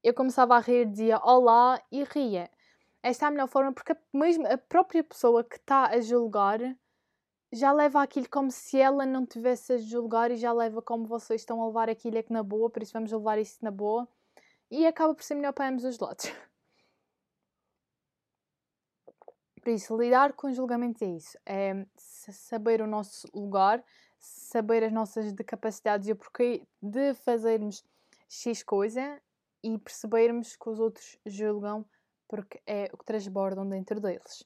eu 0.03 0.13
começava 0.15 0.57
a 0.57 0.59
rir, 0.59 0.87
dizia 0.87 1.19
olá 1.19 1.81
e 1.91 2.03
ria. 2.05 2.51
Esta 3.03 3.27
é 3.27 3.29
a 3.29 3.31
melhor 3.31 3.49
forma 3.49 3.73
porque 3.73 3.97
mesmo 4.13 4.47
a 4.47 4.59
própria 4.59 5.03
pessoa 5.05 5.45
que 5.45 5.57
está 5.57 5.87
a 5.87 6.01
julgar 6.01 6.59
já 7.53 7.73
leva 7.73 8.03
aquilo 8.03 8.29
como 8.31 8.51
se 8.51 8.81
ela 8.81 9.05
não 9.05 9.27
tivesse 9.27 9.75
a 9.75 9.79
julgar 9.79 10.31
e 10.31 10.37
já 10.37 10.53
leva 10.53 10.81
como 10.81 11.05
vocês 11.05 11.43
estão 11.43 11.63
a 11.63 11.67
levar 11.67 11.91
aquilo 11.91 12.19
aqui 12.19 12.33
na 12.33 12.43
boa, 12.43 12.71
por 12.71 12.83
isso 12.83 12.93
vamos 12.93 13.13
levar 13.13 13.39
isso 13.39 13.59
na 13.63 13.71
boa 13.71 14.09
e 14.71 14.87
acaba 14.87 15.15
por 15.15 15.23
ser 15.23 15.35
melhor 15.35 15.53
para 15.53 15.69
ambos 15.69 15.85
os 15.85 15.99
lados. 15.99 16.25
Por 19.63 19.71
isso, 19.71 19.97
lidar 19.97 20.33
com 20.33 20.53
julgamentos 20.53 21.03
é 21.03 21.07
isso. 21.07 21.39
É 21.47 21.87
saber 21.97 22.83
o 22.83 22.87
nosso 22.87 23.29
lugar, 23.33 23.85
saber 24.19 24.83
as 24.83 24.93
nossas 24.93 25.33
capacidades 25.47 26.09
e 26.09 26.13
o 26.13 26.17
porquê 26.17 26.67
de 26.83 27.15
fazermos 27.15 27.85
X 28.29 28.65
coisa 28.65 29.23
e 29.63 29.79
percebermos 29.79 30.57
que 30.57 30.69
os 30.69 30.81
outros 30.81 31.19
julgam 31.25 31.85
porque 32.29 32.61
é 32.67 32.89
o 32.93 32.97
que 32.97 33.05
transbordam 33.05 33.69
dentro 33.69 34.01
deles. 34.01 34.43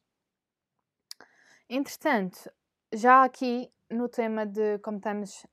Entretanto, 1.69 2.51
já 2.93 3.23
aqui 3.23 3.71
no 3.91 4.09
tema 4.09 4.45
de 4.45 4.79
como 4.81 4.97
estamos 4.99 5.47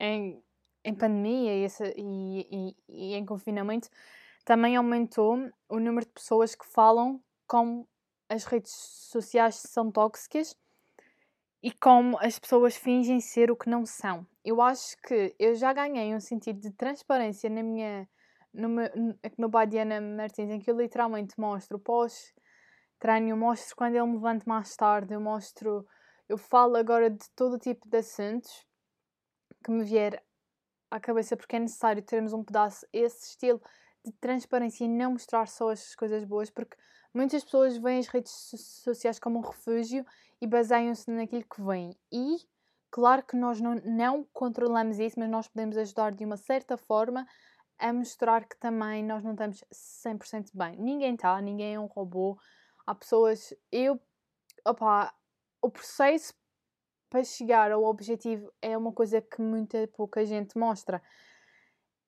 em, 0.00 0.42
em 0.84 0.94
pandemia 0.94 1.54
e, 1.54 1.64
essa, 1.64 1.86
e, 1.96 2.48
e, 2.50 2.76
e, 2.88 3.14
em 3.14 3.24
confinamento, 3.24 3.88
também 4.44 4.76
aumentou 4.76 5.36
o 5.68 5.78
número 5.78 6.06
de 6.06 6.12
pessoas 6.12 6.54
que 6.54 6.66
falam 6.66 7.22
como 7.46 7.86
as 8.28 8.44
redes 8.44 8.72
sociais 8.72 9.56
são 9.56 9.90
tóxicas 9.90 10.56
e 11.62 11.72
como 11.72 12.18
as 12.18 12.38
pessoas 12.38 12.76
fingem 12.76 13.20
ser 13.20 13.50
o 13.50 13.56
que 13.56 13.68
não 13.68 13.84
são. 13.84 14.26
Eu 14.44 14.62
acho 14.62 14.96
que 15.02 15.34
eu 15.38 15.54
já 15.54 15.72
ganhei 15.72 16.14
um 16.14 16.20
sentido 16.20 16.60
de 16.60 16.70
transparência 16.70 17.50
na 17.50 17.62
minha 17.62 18.08
no, 18.52 18.68
meu, 18.68 18.90
no 19.36 19.48
Badiana 19.48 20.00
Martins, 20.00 20.50
em 20.50 20.58
que 20.58 20.70
eu 20.70 20.76
literalmente 20.76 21.38
mostro 21.38 21.78
pós 21.78 22.32
treino, 22.98 23.28
eu 23.28 23.36
mostro 23.36 23.76
quando 23.76 23.94
eu 23.94 24.06
me 24.06 24.14
levanto 24.14 24.44
mais 24.44 24.74
tarde, 24.76 25.14
eu 25.14 25.20
mostro, 25.20 25.86
eu 26.28 26.36
falo 26.36 26.76
agora 26.76 27.08
de 27.08 27.30
todo 27.30 27.58
tipo 27.58 27.88
de 27.88 27.98
assuntos 27.98 28.66
que 29.64 29.70
me 29.70 29.84
vier 29.84 30.22
à 30.90 30.98
cabeça 30.98 31.36
porque 31.36 31.56
é 31.56 31.60
necessário 31.60 32.02
termos 32.02 32.32
um 32.32 32.42
pedaço, 32.42 32.86
esse 32.92 33.30
estilo 33.30 33.60
de 34.04 34.12
transparência 34.12 34.84
e 34.84 34.88
não 34.88 35.12
mostrar 35.12 35.46
só 35.46 35.70
as 35.70 35.94
coisas 35.94 36.24
boas, 36.24 36.50
porque 36.50 36.76
muitas 37.12 37.44
pessoas 37.44 37.76
veem 37.76 37.98
as 38.00 38.08
redes 38.08 38.32
sociais 38.82 39.18
como 39.18 39.38
um 39.38 39.42
refúgio 39.42 40.04
e 40.40 40.46
baseiam-se 40.46 41.10
naquilo 41.10 41.44
que 41.44 41.62
vem. 41.62 41.96
E 42.10 42.36
claro 42.90 43.22
que 43.22 43.36
nós 43.36 43.60
não, 43.60 43.74
não 43.84 44.24
controlamos 44.32 44.98
isso, 44.98 45.18
mas 45.18 45.28
nós 45.28 45.48
podemos 45.48 45.76
ajudar 45.76 46.12
de 46.12 46.24
uma 46.24 46.36
certa 46.36 46.76
forma 46.76 47.26
a 47.78 47.92
mostrar 47.92 48.44
que 48.46 48.56
também 48.58 49.04
nós 49.04 49.22
não 49.22 49.32
estamos 49.32 49.64
100% 49.72 50.50
bem. 50.54 50.76
Ninguém 50.76 51.14
está, 51.14 51.40
ninguém 51.40 51.74
é 51.74 51.80
um 51.80 51.86
robô. 51.86 52.38
Há 52.86 52.94
pessoas. 52.94 53.54
Eu. 53.70 54.00
Opa, 54.66 55.14
o 55.62 55.70
processo 55.70 56.34
para 57.08 57.24
chegar 57.24 57.70
ao 57.72 57.84
objetivo 57.84 58.52
é 58.60 58.76
uma 58.76 58.92
coisa 58.92 59.20
que 59.20 59.40
muita 59.40 59.88
pouca 59.88 60.24
gente 60.26 60.58
mostra. 60.58 61.02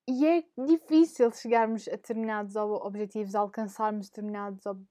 E 0.08 0.26
é 0.26 0.44
difícil 0.66 1.30
chegarmos 1.30 1.86
a 1.88 1.92
determinados 1.92 2.56
objetivos, 2.56 3.34
alcançarmos 3.34 4.08
determinados 4.08 4.66
ob 4.66 4.84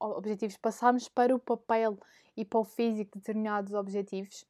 objetivos, 0.00 0.56
passarmos 0.56 1.08
para 1.08 1.34
o 1.34 1.38
papel 1.38 1.98
e 2.36 2.44
para 2.44 2.60
o 2.60 2.64
físico 2.64 3.18
de 3.18 3.18
determinados 3.18 3.74
objetivos. 3.74 4.46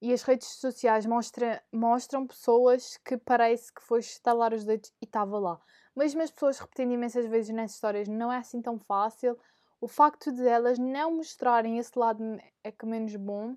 E 0.00 0.12
as 0.12 0.22
redes 0.22 0.48
sociais 0.48 1.04
mostra, 1.04 1.62
mostram 1.70 2.26
pessoas 2.26 2.96
que 3.04 3.18
parece 3.18 3.72
que 3.72 3.82
foi 3.82 4.00
estalar 4.00 4.54
os 4.54 4.64
dedos 4.64 4.90
e 5.00 5.04
estava 5.04 5.38
lá. 5.38 5.60
Mesmo 5.94 6.22
as 6.22 6.30
pessoas 6.30 6.58
repetindo 6.58 6.92
imensas 6.92 7.26
vezes 7.26 7.54
nessas 7.54 7.74
histórias, 7.74 8.08
não 8.08 8.32
é 8.32 8.38
assim 8.38 8.62
tão 8.62 8.78
fácil. 8.78 9.38
O 9.80 9.86
facto 9.86 10.32
de 10.32 10.46
elas 10.46 10.78
não 10.78 11.16
mostrarem 11.16 11.78
esse 11.78 11.98
lado 11.98 12.22
é 12.64 12.72
que 12.72 12.86
menos 12.86 13.14
bom 13.16 13.56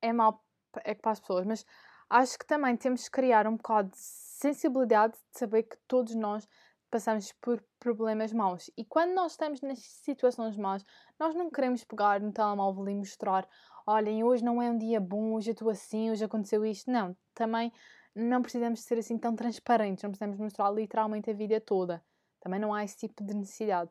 é 0.00 0.12
mal 0.12 0.44
é 0.84 0.94
para 0.94 1.12
as 1.12 1.20
pessoas. 1.20 1.44
Mas 1.46 1.66
acho 2.08 2.38
que 2.38 2.46
também 2.46 2.76
temos 2.76 3.04
que 3.04 3.10
criar 3.10 3.46
um 3.46 3.56
bocado 3.56 3.90
de 3.90 3.98
sensibilidade 3.98 5.14
de 5.14 5.38
saber 5.38 5.64
que 5.64 5.76
todos 5.88 6.14
nós 6.14 6.48
passamos 6.90 7.32
por 7.40 7.62
problemas 7.78 8.32
maus. 8.32 8.70
E 8.76 8.84
quando 8.84 9.12
nós 9.12 9.32
estamos 9.32 9.60
nas 9.60 9.78
situações 9.78 10.56
maus, 10.56 10.84
nós 11.18 11.34
não 11.34 11.50
queremos 11.50 11.84
pegar 11.84 12.20
no 12.20 12.32
telemóvel 12.32 12.88
e 12.88 12.94
mostrar: 12.94 13.48
olhem, 13.86 14.24
hoje 14.24 14.44
não 14.44 14.60
é 14.60 14.70
um 14.70 14.78
dia 14.78 15.00
bom, 15.00 15.34
hoje 15.34 15.50
eu 15.50 15.52
estou 15.52 15.70
assim, 15.70 16.10
hoje 16.10 16.24
aconteceu 16.24 16.64
isto. 16.64 16.90
Não, 16.90 17.16
também 17.34 17.72
não 18.14 18.42
precisamos 18.42 18.80
ser 18.80 18.98
assim 18.98 19.18
tão 19.18 19.36
transparentes, 19.36 20.02
não 20.02 20.10
precisamos 20.10 20.38
mostrar 20.38 20.70
literalmente 20.70 21.30
a 21.30 21.34
vida 21.34 21.60
toda. 21.60 22.02
Também 22.40 22.60
não 22.60 22.72
há 22.72 22.84
esse 22.84 22.96
tipo 22.96 23.22
de 23.22 23.34
necessidade. 23.34 23.90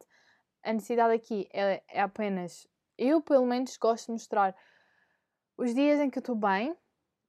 A 0.63 0.73
necessidade 0.73 1.13
aqui 1.13 1.47
é, 1.53 1.83
é 1.87 2.01
apenas. 2.01 2.67
Eu, 2.97 3.21
pelo 3.21 3.45
menos, 3.45 3.77
gosto 3.77 4.07
de 4.07 4.13
mostrar 4.13 4.55
os 5.57 5.73
dias 5.73 5.99
em 5.99 6.09
que 6.09 6.17
eu 6.17 6.21
estou 6.21 6.35
bem, 6.35 6.75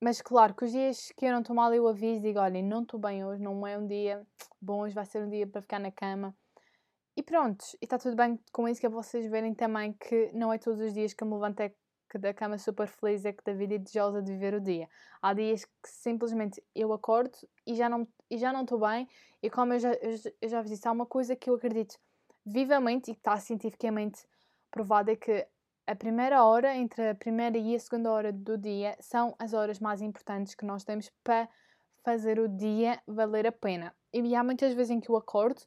mas 0.00 0.22
claro 0.22 0.54
que 0.54 0.64
os 0.64 0.72
dias 0.72 1.12
que 1.16 1.26
eu 1.26 1.32
não 1.32 1.40
estou 1.40 1.56
mal 1.56 1.74
eu 1.74 1.86
aviso 1.88 2.22
digo, 2.22 2.38
olhem, 2.38 2.62
não 2.62 2.82
estou 2.82 3.00
bem 3.00 3.24
hoje, 3.24 3.42
não 3.42 3.66
é 3.66 3.76
um 3.76 3.86
dia 3.86 4.26
bom, 4.60 4.82
hoje 4.82 4.94
vai 4.94 5.04
ser 5.04 5.22
um 5.22 5.28
dia 5.28 5.46
para 5.46 5.60
ficar 5.60 5.78
na 5.78 5.90
cama. 5.90 6.34
E 7.16 7.22
pronto, 7.22 7.64
e 7.82 7.84
está 7.84 7.98
tudo 7.98 8.14
bem 8.14 8.38
com 8.52 8.68
isso, 8.68 8.80
que 8.80 8.86
é 8.86 8.88
vocês 8.88 9.28
verem 9.28 9.52
também 9.52 9.92
que 9.92 10.30
não 10.32 10.52
é 10.52 10.58
todos 10.58 10.80
os 10.80 10.94
dias 10.94 11.12
que 11.12 11.24
eu 11.24 11.26
me 11.26 11.34
levanto 11.34 11.60
é 11.60 11.72
da 12.16 12.32
cama 12.32 12.56
super 12.56 12.88
feliz 12.88 13.24
é 13.24 13.32
que 13.32 13.44
da 13.44 13.52
vida 13.52 13.74
e 13.74 13.78
desejosa 13.78 14.22
de 14.22 14.32
viver 14.32 14.54
o 14.54 14.60
dia. 14.60 14.88
Há 15.20 15.34
dias 15.34 15.64
que 15.64 15.88
simplesmente 15.88 16.62
eu 16.74 16.92
acordo 16.92 17.36
e 17.66 17.74
já 17.74 17.88
não 17.88 18.08
e 18.30 18.38
já 18.38 18.52
não 18.52 18.62
estou 18.62 18.78
bem 18.78 19.06
e 19.42 19.50
como 19.50 19.74
eu 19.74 19.78
já, 19.78 19.92
eu 20.40 20.48
já 20.48 20.62
vos 20.62 20.70
disse, 20.70 20.86
há 20.86 20.92
uma 20.92 21.04
coisa 21.04 21.36
que 21.36 21.50
eu 21.50 21.54
acredito 21.54 21.98
vivamente 22.46 23.10
e 23.10 23.14
que 23.14 23.20
está 23.20 23.36
cientificamente 23.38 24.24
provado 24.70 25.10
é 25.10 25.16
que 25.16 25.46
a 25.88 25.96
primeira 25.96 26.44
hora, 26.44 26.76
entre 26.76 27.08
a 27.08 27.14
primeira 27.14 27.56
e 27.56 27.74
a 27.74 27.80
segunda 27.80 28.12
hora 28.12 28.30
do 28.30 28.58
dia, 28.58 28.94
são 29.00 29.34
as 29.38 29.54
horas 29.54 29.80
mais 29.80 30.02
importantes 30.02 30.54
que 30.54 30.66
nós 30.66 30.84
temos 30.84 31.10
para 31.24 31.48
fazer 32.04 32.38
o 32.38 32.46
dia 32.46 33.00
valer 33.06 33.46
a 33.46 33.52
pena. 33.52 33.94
E 34.12 34.34
há 34.34 34.44
muitas 34.44 34.74
vezes 34.74 34.90
em 34.90 35.00
que 35.00 35.08
eu 35.08 35.16
acordo 35.16 35.62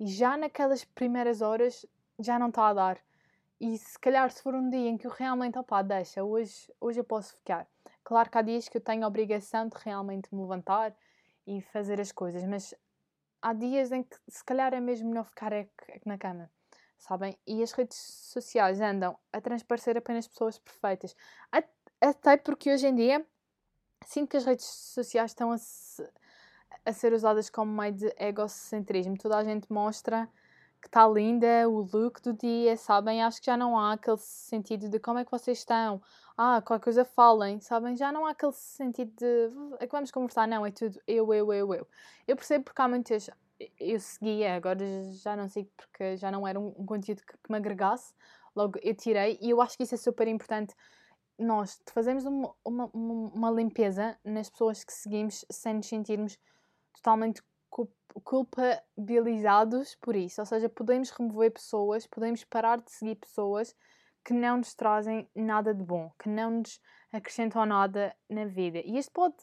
e 0.00 0.06
já 0.06 0.34
naquelas 0.34 0.82
primeiras 0.82 1.42
horas 1.42 1.84
já 2.18 2.38
não 2.38 2.48
está 2.48 2.68
a 2.68 2.72
dar. 2.72 2.98
E 3.60 3.76
se 3.76 3.98
calhar 3.98 4.30
se 4.30 4.42
for 4.42 4.54
um 4.54 4.70
dia 4.70 4.88
em 4.88 4.96
que 4.96 5.06
eu 5.06 5.10
realmente, 5.10 5.58
opá, 5.58 5.82
deixa, 5.82 6.24
hoje, 6.24 6.72
hoje 6.80 7.00
eu 7.00 7.04
posso 7.04 7.36
ficar. 7.36 7.66
Claro 8.02 8.30
que 8.30 8.38
há 8.38 8.42
dias 8.42 8.70
que 8.70 8.78
eu 8.78 8.82
tenho 8.82 9.04
a 9.04 9.08
obrigação 9.08 9.68
de 9.68 9.76
realmente 9.84 10.34
me 10.34 10.40
levantar 10.40 10.96
e 11.46 11.60
fazer 11.60 12.00
as 12.00 12.10
coisas, 12.10 12.42
mas 12.44 12.74
há 13.42 13.52
dias 13.52 13.92
em 13.92 14.02
que 14.02 14.16
se 14.26 14.42
calhar 14.42 14.72
é 14.72 14.80
mesmo 14.80 15.10
melhor 15.10 15.26
ficar 15.26 15.52
é, 15.52 15.68
é 15.88 16.00
na 16.06 16.16
cama 16.16 16.50
sabem? 16.98 17.38
E 17.46 17.62
as 17.62 17.72
redes 17.72 17.96
sociais 17.96 18.80
andam 18.80 19.18
a 19.32 19.40
transparecer 19.40 19.96
apenas 19.96 20.26
pessoas 20.26 20.58
perfeitas. 20.58 21.14
Até 22.00 22.36
porque 22.36 22.72
hoje 22.72 22.86
em 22.86 22.94
dia 22.94 23.26
sinto 24.04 24.30
que 24.30 24.36
as 24.36 24.44
redes 24.44 24.66
sociais 24.66 25.30
estão 25.30 25.52
a, 25.52 25.58
se, 25.58 26.08
a 26.84 26.92
ser 26.92 27.12
usadas 27.12 27.50
como 27.50 27.72
meio 27.72 27.92
de 27.94 28.14
egocentrismo. 28.18 29.16
Toda 29.16 29.36
a 29.38 29.44
gente 29.44 29.72
mostra 29.72 30.28
que 30.80 30.88
está 30.88 31.08
linda, 31.08 31.68
o 31.68 31.80
look 31.92 32.20
do 32.22 32.32
dia, 32.32 32.76
sabem? 32.76 33.22
Acho 33.22 33.40
que 33.40 33.46
já 33.46 33.56
não 33.56 33.78
há 33.78 33.94
aquele 33.94 34.18
sentido 34.18 34.88
de 34.88 35.00
como 35.00 35.18
é 35.18 35.24
que 35.24 35.30
vocês 35.30 35.58
estão. 35.58 36.00
Ah, 36.36 36.62
qualquer 36.62 36.84
coisa 36.84 37.04
falem, 37.04 37.60
sabem? 37.60 37.96
Já 37.96 38.12
não 38.12 38.26
há 38.26 38.30
aquele 38.30 38.52
sentido 38.52 39.10
de 39.16 39.50
é 39.80 39.86
que 39.86 39.92
vamos 39.92 40.10
conversar, 40.10 40.46
não, 40.46 40.66
é 40.66 40.70
tudo 40.70 41.00
eu, 41.06 41.32
eu, 41.32 41.52
eu, 41.52 41.74
eu. 41.74 41.88
Eu 42.28 42.36
percebo 42.36 42.64
porque 42.64 42.80
há 42.80 42.88
muitas 42.88 43.30
eu 43.78 43.98
seguia, 44.00 44.54
agora 44.54 44.84
já 45.12 45.36
não 45.36 45.48
sei 45.48 45.70
porque 45.76 46.16
já 46.16 46.30
não 46.30 46.46
era 46.46 46.58
um, 46.58 46.74
um 46.78 46.86
conteúdo 46.86 47.22
que, 47.22 47.32
que, 47.32 47.50
me 47.50 47.56
agregasse, 47.56 48.12
logo 48.54 48.78
eu 48.82 48.94
tirei 48.94 49.38
e 49.40 49.50
eu 49.50 49.60
acho 49.60 49.76
que 49.76 49.84
isso 49.84 49.94
é 49.94 49.98
super 49.98 50.28
importante. 50.28 50.74
Nós 51.38 51.80
fazemos 51.92 52.24
uma, 52.24 52.54
uma, 52.64 52.90
uma 52.94 53.50
limpeza 53.50 54.18
nas 54.24 54.48
pessoas 54.48 54.84
que 54.84 54.92
seguimos 54.92 55.44
sem 55.50 55.74
nos 55.74 55.86
sentirmos 55.86 56.38
totalmente 56.94 57.42
culpabilizados 58.24 59.94
por 59.96 60.16
isso, 60.16 60.40
ou 60.40 60.46
seja, 60.46 60.68
podemos 60.68 61.10
remover 61.10 61.52
pessoas, 61.52 62.06
podemos 62.06 62.44
parar 62.44 62.80
de 62.80 62.90
seguir 62.90 63.16
pessoas 63.16 63.76
que 64.24 64.32
não 64.32 64.56
nos 64.56 64.74
trazem 64.74 65.28
nada 65.34 65.74
de 65.74 65.84
bom, 65.84 66.10
que 66.18 66.28
não 66.28 66.50
nos 66.50 66.80
acrescentam 67.12 67.64
nada 67.66 68.14
na 68.28 68.44
vida. 68.46 68.78
E 68.78 68.98
isto 68.98 69.12
pode, 69.12 69.36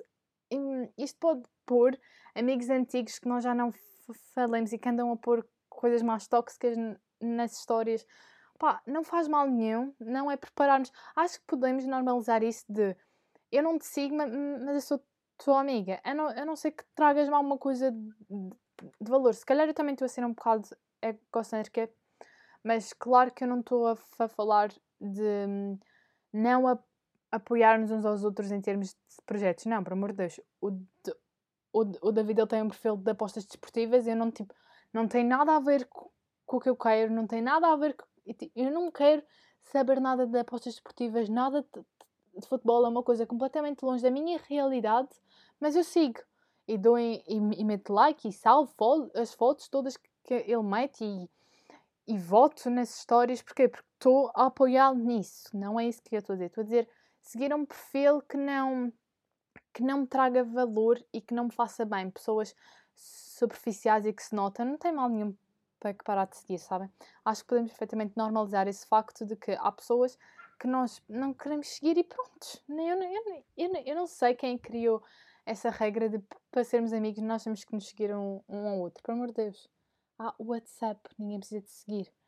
isto 0.98 1.18
pode 1.20 1.44
pôr 1.66 1.98
amigos 2.36 2.70
antigos 2.70 3.20
que 3.20 3.28
nós 3.28 3.44
já 3.44 3.54
não 3.54 3.72
falemos 4.34 4.74
e 4.74 4.78
que 4.78 4.90
andam 4.90 5.12
a 5.12 5.18
pôr 5.18 5.48
coisas 5.70 6.02
mais 6.02 6.28
tóxicas 6.28 6.78
nas 7.22 7.58
histórias, 7.60 8.06
pá, 8.58 8.82
não 8.86 9.04
faz 9.04 9.28
mal 9.28 9.48
nenhum, 9.48 9.94
não 10.00 10.30
é 10.30 10.38
prepararmos. 10.38 10.92
Acho 11.16 11.40
que 11.40 11.46
podemos 11.48 11.86
normalizar 11.86 12.44
isso 12.44 12.66
de 12.70 12.96
eu 13.52 13.62
não 13.62 13.78
te 13.78 13.86
sigo, 13.86 14.16
mas 14.16 14.76
eu 14.76 14.82
sou 14.82 15.04
tua 15.38 15.60
amiga. 15.60 16.02
Eu 16.06 16.16
não, 16.16 16.32
eu 16.32 16.46
não 16.46 16.56
sei 16.56 16.72
que 16.72 16.84
tragas 16.96 17.30
mal 17.30 17.42
uma 17.42 17.58
coisa 17.58 17.92
de, 17.92 18.50
de 19.02 19.12
valor. 19.12 19.34
Se 19.34 19.46
calhar 19.46 19.68
eu 19.68 19.74
também 19.74 19.94
estou 19.94 20.06
a 20.06 20.10
ser 20.10 20.26
um 20.26 20.34
bocado 20.34 20.68
egocêntrica, 21.02 21.90
mas 22.64 22.94
claro 22.94 23.32
que 23.32 23.44
eu 23.44 23.48
não 23.48 23.60
estou 23.60 23.88
a, 23.88 24.28
falar 24.28 24.70
de 25.00 25.78
não 26.32 26.68
a, 26.68 26.80
apoiar-nos 27.32 27.92
uns 27.92 28.06
aos 28.06 28.24
outros 28.24 28.52
em 28.52 28.62
termos 28.62 28.90
de 28.90 28.98
projetos. 29.26 29.66
Não, 29.66 29.84
por 29.84 29.94
amor 29.94 30.12
de 30.12 30.18
Deus. 30.18 30.40
O, 30.62 30.72
o, 31.74 31.82
o 32.08 32.12
David 32.12 32.40
ele 32.40 32.48
tem 32.48 32.62
um 32.62 32.70
perfil 32.70 32.96
de 32.96 33.12
apostas 33.12 33.46
desportivas 33.46 34.06
e 34.06 34.12
eu 34.12 34.16
não, 34.16 34.32
tipo, 34.32 34.54
não 34.94 35.08
tem 35.08 35.26
nada 35.26 35.56
a 35.56 35.60
ver 35.60 35.86
com, 35.88 36.10
com 36.46 36.58
o 36.58 36.60
que 36.60 36.70
eu 36.70 36.76
quero, 36.76 37.12
não 37.12 37.26
tem 37.26 37.42
nada 37.42 37.68
a 37.68 37.76
ver 37.76 37.96
com, 37.96 38.06
eu 38.56 38.72
não 38.72 38.92
quero 38.92 39.24
saber 39.64 40.00
nada 40.00 40.28
de 40.28 40.38
apostas 40.38 40.76
desportivas, 40.76 41.28
nada 41.28 41.64
de, 41.74 42.40
de, 42.40 42.48
futebol, 42.48 42.86
é 42.86 42.90
uma 42.90 43.02
coisa 43.02 43.26
completamente 43.26 43.82
longe 43.82 44.04
da 44.04 44.12
minha 44.12 44.40
realidade, 44.48 45.10
mas 45.60 45.76
eu 45.76 45.84
sigo. 45.84 46.22
E 46.66 46.78
dou 46.78 46.98
e, 46.98 47.22
e 47.28 47.66
meto 47.66 47.92
like 47.92 48.26
e 48.26 48.32
salvo 48.32 48.74
as 49.16 49.34
fotos 49.34 49.68
todas 49.68 49.98
que 49.98 50.34
ele 50.34 50.64
mete 50.64 51.04
e, 51.04 51.30
e 52.08 52.18
voto 52.18 52.70
nas 52.70 52.98
histórias, 53.00 53.42
porquê? 53.42 53.68
Porque 53.68 53.86
estou 53.96 54.32
a 54.34 54.46
apoiá-lo 54.46 54.98
nisso, 54.98 55.50
não 55.54 55.78
é 55.78 55.88
isso 55.88 56.02
que 56.02 56.16
eu 56.16 56.20
estou 56.20 56.34
a 56.34 56.38
dizer, 56.38 56.46
estou 56.46 56.62
a 56.62 56.66
dizer 56.66 56.90
seguir 57.22 57.54
um 57.54 57.66
perfil 57.66 58.22
que 58.22 58.38
não 58.38 58.94
que 59.74 59.84
não 59.84 60.02
me 60.02 60.08
traga 60.08 60.44
valor 60.44 61.04
e 61.12 61.20
que 61.20 61.34
não 61.34 61.46
me 61.46 61.52
faça 61.52 61.84
bem. 61.84 62.10
Pessoas 62.10 62.56
superficiais 62.96 64.06
e 64.06 64.14
que 64.14 64.24
se 64.24 64.36
notam, 64.36 64.66
não 64.66 64.78
tem 64.78 64.92
mal 64.92 65.10
nenhum 65.10 65.36
para 65.80 65.94
que 65.94 66.04
parar 66.04 66.26
de 66.26 66.38
seguir, 66.38 66.60
sabem? 66.60 66.90
Acho 67.26 67.42
que 67.42 67.50
podemos 67.50 67.72
perfeitamente 67.72 68.14
normalizar 68.16 68.68
esse 68.70 68.88
facto 68.88 69.26
de 69.26 69.36
que 69.36 69.52
há 69.52 69.72
pessoas 69.72 70.18
que 70.58 70.66
nós 70.66 71.04
não 71.10 71.34
queremos 71.34 71.68
seguir 71.68 71.98
e 71.98 72.04
pronto. 72.04 72.64
Eu, 72.70 73.04
eu, 73.04 73.44
eu, 73.58 73.84
eu, 73.86 73.96
não 73.96 74.08
sei 74.08 74.34
quem 74.34 74.58
criou 74.58 75.04
essa 75.46 75.70
regra 75.70 76.08
de 76.08 76.24
para 76.50 76.64
sermos 76.64 76.94
amigos 76.94 77.22
nós 77.22 77.44
temos 77.44 77.66
que 77.66 77.74
nos 77.74 77.88
seguir 77.88 78.16
um, 78.16 78.40
um 78.48 78.68
ao 78.68 78.80
outro. 78.80 79.04
Por 79.04 79.12
amor 79.12 79.28
de 79.28 79.34
Deus. 79.34 79.70
Há 80.18 80.34
o 80.38 80.52
WhatsApp, 80.52 81.02
ninguém 81.18 81.40
precisa 81.40 81.62
de 81.62 81.70
seguir. 81.70 82.23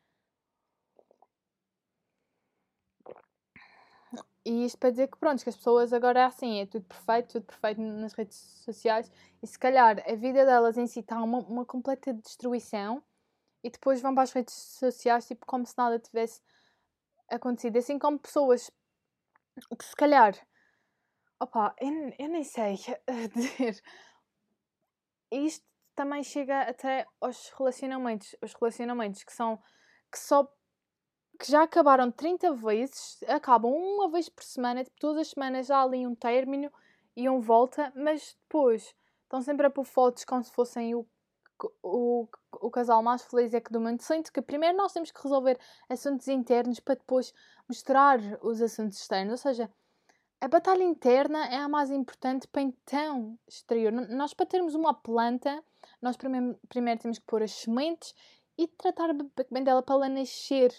E 4.46 4.64
isto 4.64 4.78
para 4.78 4.90
dizer 4.90 5.08
que, 5.08 5.18
pronto, 5.18 5.42
que 5.42 5.48
as 5.48 5.56
pessoas 5.56 5.92
agora 5.92 6.20
é 6.20 6.24
assim, 6.24 6.60
é 6.60 6.66
tudo 6.66 6.84
perfeito, 6.84 7.32
tudo 7.32 7.46
perfeito 7.46 7.80
nas 7.80 8.12
redes 8.12 8.36
sociais, 8.64 9.10
e 9.42 9.46
se 9.46 9.58
calhar 9.58 10.00
a 10.08 10.14
vida 10.14 10.46
delas 10.46 10.78
em 10.78 10.86
si 10.86 11.00
está 11.00 11.20
uma, 11.20 11.38
uma 11.38 11.64
completa 11.64 12.14
destruição, 12.14 13.02
e 13.64 13.70
depois 13.70 14.00
vão 14.00 14.14
para 14.14 14.22
as 14.22 14.30
redes 14.30 14.54
sociais, 14.54 15.26
tipo, 15.26 15.44
como 15.44 15.66
se 15.66 15.76
nada 15.76 15.98
tivesse 15.98 16.40
acontecido. 17.28 17.76
Assim 17.76 17.98
como 17.98 18.20
pessoas 18.20 18.70
que 19.76 19.84
se 19.84 19.96
calhar, 19.96 20.36
opa, 21.40 21.74
eu, 21.80 22.14
eu 22.16 22.28
nem 22.28 22.44
sei 22.44 22.76
dizer. 23.34 23.82
Isto 25.32 25.66
também 25.96 26.22
chega 26.22 26.60
até 26.60 27.04
aos 27.20 27.48
relacionamentos. 27.58 28.36
Os 28.40 28.54
relacionamentos 28.54 29.24
que 29.24 29.32
são 29.32 29.60
que 30.12 30.20
só 30.20 30.48
que 31.36 31.50
já 31.50 31.62
acabaram 31.62 32.10
30 32.10 32.52
vezes, 32.54 33.22
acabam 33.28 33.72
uma 33.72 34.08
vez 34.08 34.28
por 34.28 34.42
semana, 34.42 34.84
tipo, 34.84 34.96
todas 34.98 35.22
as 35.22 35.28
semanas 35.28 35.70
há 35.70 35.82
ali 35.82 36.06
um 36.06 36.14
término 36.14 36.70
e 37.16 37.28
um 37.28 37.40
volta, 37.40 37.92
mas 37.94 38.36
depois 38.42 38.94
estão 39.22 39.40
sempre 39.40 39.66
a 39.66 39.70
pôr 39.70 39.84
fotos 39.84 40.24
como 40.24 40.42
se 40.42 40.52
fossem 40.52 40.94
o, 40.94 41.06
o, 41.82 42.28
o 42.60 42.70
casal 42.70 43.02
mais 43.02 43.22
feliz 43.22 43.54
é 43.54 43.60
que 43.60 43.72
do 43.72 43.80
mundo. 43.80 44.02
Sinto 44.02 44.32
que 44.32 44.42
primeiro 44.42 44.76
nós 44.76 44.92
temos 44.92 45.10
que 45.10 45.22
resolver 45.22 45.58
assuntos 45.88 46.28
internos 46.28 46.80
para 46.80 46.94
depois 46.94 47.32
mostrar 47.68 48.18
os 48.42 48.60
assuntos 48.62 48.98
externos, 48.98 49.32
ou 49.32 49.38
seja, 49.38 49.70
a 50.40 50.48
batalha 50.48 50.82
interna 50.82 51.46
é 51.46 51.56
a 51.56 51.68
mais 51.68 51.90
importante 51.90 52.46
para 52.46 52.62
então 52.62 53.38
exterior. 53.48 53.90
Nós, 53.90 54.34
para 54.34 54.46
termos 54.46 54.74
uma 54.74 54.92
planta, 54.92 55.64
nós 56.00 56.16
primeiro, 56.16 56.58
primeiro 56.68 57.00
temos 57.00 57.18
que 57.18 57.24
pôr 57.24 57.42
as 57.42 57.52
sementes 57.52 58.14
e 58.58 58.68
tratar 58.68 59.14
bem 59.50 59.64
dela 59.64 59.82
para 59.82 59.94
ela 59.94 60.08
nascer 60.08 60.72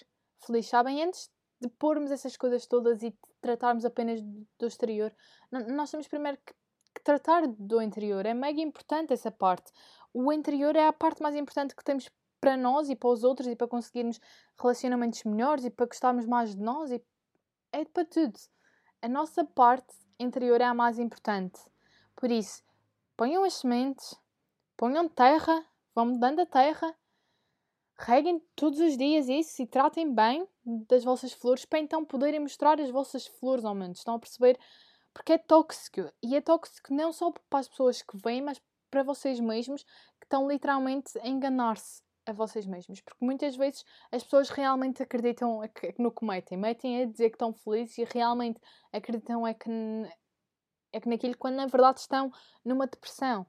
feliz, 0.46 0.68
sabem? 0.68 1.04
Antes 1.04 1.30
de 1.60 1.70
pormos 1.70 2.12
essas 2.12 2.38
coisas 2.38 2.66
todas 2.66 3.02
e 3.04 3.18
tratarmos 3.42 3.86
apenas 3.86 4.22
do 4.22 4.68
exterior, 4.68 5.14
nós 5.52 5.90
temos 5.90 6.08
primeiro 6.08 6.38
que, 6.46 6.54
que 6.94 7.04
tratar 7.04 7.48
do 7.48 7.82
interior. 7.82 8.26
É 8.26 8.34
mega 8.34 8.62
importante 8.62 9.14
essa 9.14 9.32
parte. 9.32 9.72
O 10.14 10.32
interior 10.32 10.76
é 10.76 10.88
a 10.88 10.94
parte 10.94 11.22
mais 11.22 11.36
importante 11.36 11.76
que 11.76 11.84
temos 11.84 12.10
para 12.40 12.56
nós 12.56 12.90
e 12.90 12.96
para 12.96 13.10
os 13.10 13.24
outros 13.24 13.48
e 13.48 13.56
para 13.56 13.68
conseguirmos 13.68 14.20
relacionamentos 14.60 15.24
melhores 15.24 15.66
e 15.66 15.70
para 15.70 15.88
gostarmos 15.88 16.26
mais 16.26 16.56
de 16.56 16.62
nós 16.62 16.92
e 16.92 17.04
é 17.72 17.86
para 17.86 18.06
tudo. 18.06 18.38
A 19.02 19.08
nossa 19.08 19.44
parte 19.44 19.96
interior 20.20 20.62
é 20.62 20.66
a 20.66 20.74
mais 20.74 21.00
importante. 21.00 21.60
Por 22.16 22.32
isso, 22.32 22.64
ponham 23.16 23.44
as 23.44 23.56
sementes, 23.56 24.16
ponham 24.76 25.08
terra, 25.10 25.66
vão 25.94 26.08
mudando 26.08 26.40
a 26.40 26.46
terra 26.46 26.96
reguem 28.00 28.40
todos 28.56 28.80
os 28.80 28.96
dias 28.96 29.28
isso 29.28 29.62
e 29.62 29.68
tratem 29.68 30.14
bem 30.14 30.48
das 30.88 31.04
vossas 31.04 31.34
flores 31.34 31.66
para 31.66 31.80
então 31.80 32.06
poderem 32.06 32.40
mostrar 32.40 32.80
as 32.80 32.92
vossas 32.92 33.26
flores 33.26 33.66
ao 33.66 33.74
mundo. 33.74 33.96
Estão 33.96 34.16
a 34.16 34.20
perceber? 34.20 34.60
Porque 35.14 35.34
é 35.34 35.38
tóxico. 35.38 36.12
E 36.22 36.36
é 36.36 36.42
tóxico 36.42 36.94
não 36.94 37.12
só 37.12 37.32
para 37.50 37.60
as 37.60 37.68
pessoas 37.68 38.02
que 38.02 38.18
vêm, 38.18 38.42
mas 38.42 38.62
para 38.92 39.04
vocês 39.04 39.40
mesmos 39.40 39.84
que 39.84 40.26
estão 40.26 40.48
literalmente 40.48 41.18
a 41.20 41.28
enganar-se 41.28 42.04
a 42.26 42.34
vocês 42.34 42.68
mesmos. 42.68 43.02
Porque 43.02 43.26
muitas 43.26 43.56
vezes 43.56 43.84
as 44.12 44.24
pessoas 44.24 44.50
realmente 44.50 45.02
acreditam 45.02 45.62
no 45.98 46.12
que 46.12 46.26
metem. 46.26 46.58
Metem 46.58 47.02
a 47.02 47.06
dizer 47.06 47.30
que 47.30 47.36
estão 47.36 47.52
felizes 47.52 47.98
e 47.98 48.04
realmente 48.04 48.60
acreditam 48.92 49.48
é 49.48 49.56
que, 49.56 49.70
é 50.94 51.00
que 51.00 51.10
naquilo 51.10 51.38
quando 51.38 51.56
na 51.56 51.66
verdade 51.66 52.00
estão 52.00 52.32
numa 52.64 52.86
depressão. 52.86 53.46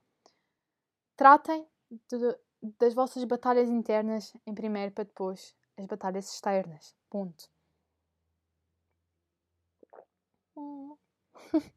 Tratem 1.17 1.67
de 1.90 2.38
das 2.62 2.95
vossas 2.95 3.25
batalhas 3.25 3.69
internas 3.69 4.33
em 4.47 4.55
primeiro 4.55 4.93
para 4.93 5.05
depois 5.05 5.55
as 5.77 5.87
batalhas 5.87 6.33
externas. 6.33 6.95
Ponto. 7.11 7.49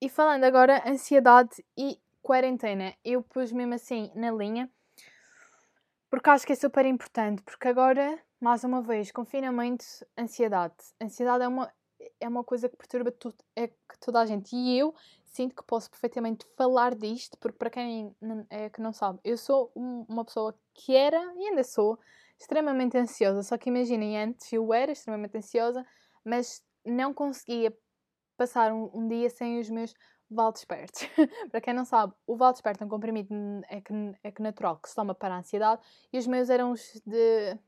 e 0.00 0.08
falando 0.08 0.44
agora 0.44 0.82
ansiedade 0.88 1.64
e 1.76 2.00
quarentena, 2.22 2.94
eu 3.04 3.22
pus 3.22 3.52
mesmo 3.52 3.74
assim 3.74 4.10
na 4.14 4.30
linha 4.32 4.70
porque 6.08 6.30
acho 6.30 6.46
que 6.46 6.52
é 6.52 6.56
super 6.56 6.86
importante, 6.86 7.42
porque 7.42 7.68
agora, 7.68 8.18
mais 8.40 8.62
uma 8.64 8.80
vez, 8.80 9.10
confinamento, 9.10 9.84
ansiedade. 10.16 10.74
Ansiedade 11.02 11.44
é 11.44 11.48
uma, 11.48 11.72
é 12.20 12.28
uma 12.28 12.44
coisa 12.44 12.68
que 12.68 12.76
perturba 12.76 13.10
tudo, 13.10 13.36
é 13.54 13.68
que 13.68 13.98
toda 14.00 14.20
a 14.20 14.26
gente. 14.26 14.54
E 14.54 14.78
eu 14.78 14.94
sinto 15.36 15.54
que 15.54 15.62
posso 15.64 15.90
perfeitamente 15.90 16.46
falar 16.56 16.94
disto, 16.94 17.36
porque 17.38 17.58
para 17.58 17.70
quem 17.70 18.16
é 18.48 18.70
que 18.70 18.80
não 18.80 18.92
sabe, 18.92 19.20
eu 19.22 19.36
sou 19.36 19.70
uma 19.74 20.24
pessoa 20.24 20.58
que 20.74 20.96
era 20.96 21.18
e 21.36 21.48
ainda 21.48 21.62
sou 21.62 21.98
extremamente 22.38 22.96
ansiosa. 22.96 23.42
Só 23.42 23.58
que 23.58 23.68
imaginem, 23.68 24.18
antes 24.18 24.50
eu 24.52 24.72
era 24.72 24.92
extremamente 24.92 25.36
ansiosa, 25.36 25.84
mas 26.24 26.64
não 26.84 27.12
conseguia 27.12 27.76
passar 28.36 28.72
um, 28.72 28.90
um 28.94 29.08
dia 29.08 29.28
sem 29.28 29.60
os 29.60 29.68
meus 29.68 29.94
Valdespertes. 30.30 31.08
para 31.50 31.60
quem 31.60 31.74
não 31.74 31.84
sabe, 31.84 32.14
o 32.26 32.36
Valdesperte 32.36 32.82
é 32.82 32.86
um 32.86 32.88
comprimido 32.88 33.32
é 33.68 33.80
que, 33.80 33.92
é 34.22 34.32
que 34.32 34.42
natural 34.42 34.78
que 34.78 34.88
se 34.88 34.94
toma 34.94 35.14
para 35.14 35.34
a 35.34 35.38
ansiedade 35.38 35.82
e 36.12 36.18
os 36.18 36.26
meus 36.26 36.50
eram 36.50 36.72
os 36.72 37.00
de 37.06 37.58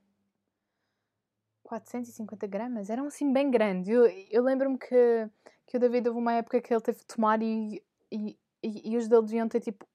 450 1.63 2.47
gramas, 2.47 2.91
eram 2.91 3.07
assim 3.07 3.33
bem 3.33 3.51
grandes. 3.51 3.89
Eu, 3.89 4.07
eu 4.31 4.43
lembro-me 4.43 4.79
que 4.79 5.31
que 5.69 5.77
o 5.77 5.81
David 5.81 6.09
houve 6.09 6.19
uma 6.19 6.33
época 6.33 6.63
que 6.63 6.73
ele 6.73 6.81
teve 6.81 6.99
de 6.99 7.05
tomar 7.05 7.43
e, 7.43 7.85
e, 8.11 8.39
e, 8.63 8.91
e 8.91 8.97
os 8.97 9.07
dele 9.07 9.23
deviam 9.23 9.47
ter 9.47 9.61
tipo 9.61 9.87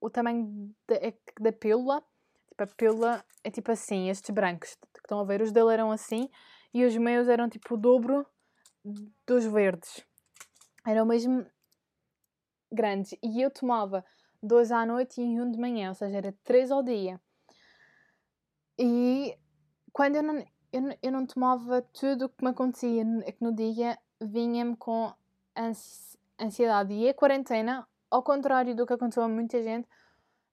o 0.00 0.08
tamanho 0.08 0.74
da, 0.88 0.96
é 0.96 1.14
da 1.38 1.52
pílula. 1.52 2.02
Tipo, 2.48 2.62
a 2.62 2.66
pílula 2.66 3.24
é 3.44 3.50
tipo 3.50 3.70
assim, 3.70 4.08
estes 4.08 4.30
brancos 4.30 4.74
que 4.74 5.00
estão 5.00 5.20
a 5.20 5.24
ver, 5.24 5.42
os 5.42 5.52
dele 5.52 5.74
eram 5.74 5.92
assim 5.92 6.30
e 6.72 6.86
os 6.86 6.96
meus 6.96 7.28
eram 7.28 7.50
tipo 7.50 7.74
o 7.74 7.76
dobro 7.76 8.26
dos 9.26 9.44
verdes. 9.44 10.02
Eram 10.86 11.04
mesmo 11.04 11.44
grandes. 12.72 13.14
E 13.22 13.42
eu 13.42 13.50
tomava 13.50 14.02
dois 14.42 14.72
à 14.72 14.86
noite 14.86 15.20
e 15.20 15.38
um 15.38 15.50
de 15.50 15.58
manhã, 15.58 15.90
ou 15.90 15.94
seja, 15.94 16.16
era 16.16 16.34
três 16.42 16.70
ao 16.70 16.82
dia. 16.82 17.20
E 18.78 19.36
quando 19.92 20.16
eu 20.16 20.22
não, 20.22 20.38
eu, 20.72 20.98
eu 21.02 21.12
não 21.12 21.26
tomava 21.26 21.82
tudo 21.92 22.24
o 22.24 22.28
que 22.30 22.42
me 22.42 22.52
acontecia 22.52 23.04
é 23.26 23.32
que 23.32 23.44
no 23.44 23.54
dia 23.54 23.98
vinha-me 24.20 24.76
com 24.76 25.12
ansiedade. 26.38 26.92
E 26.94 27.08
a 27.08 27.14
quarentena, 27.14 27.86
ao 28.10 28.22
contrário 28.22 28.74
do 28.74 28.86
que 28.86 28.92
aconteceu 28.92 29.22
a 29.22 29.28
muita 29.28 29.62
gente, 29.62 29.88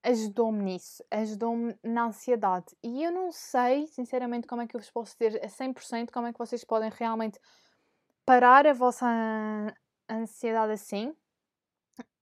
ajudou-me 0.04 0.64
nisso, 0.64 1.04
ajudou-me 1.12 1.78
na 1.84 2.06
ansiedade. 2.06 2.76
E 2.82 3.04
eu 3.04 3.12
não 3.12 3.32
sei, 3.32 3.88
sinceramente, 3.88 4.48
como 4.48 4.62
é 4.62 4.68
que 4.68 4.76
eu 4.76 4.80
vos 4.80 4.90
posso 4.90 5.16
dizer 5.18 5.44
a 5.44 5.48
100% 5.48 6.12
como 6.12 6.28
é 6.28 6.34
que 6.34 6.40
vocês 6.40 6.64
podem 6.64 6.90
realmente 6.90 7.40
parar 8.26 8.68
a 8.68 8.74
vossa 8.74 9.06
ansiedade 10.10 10.74
assim. 10.74 11.16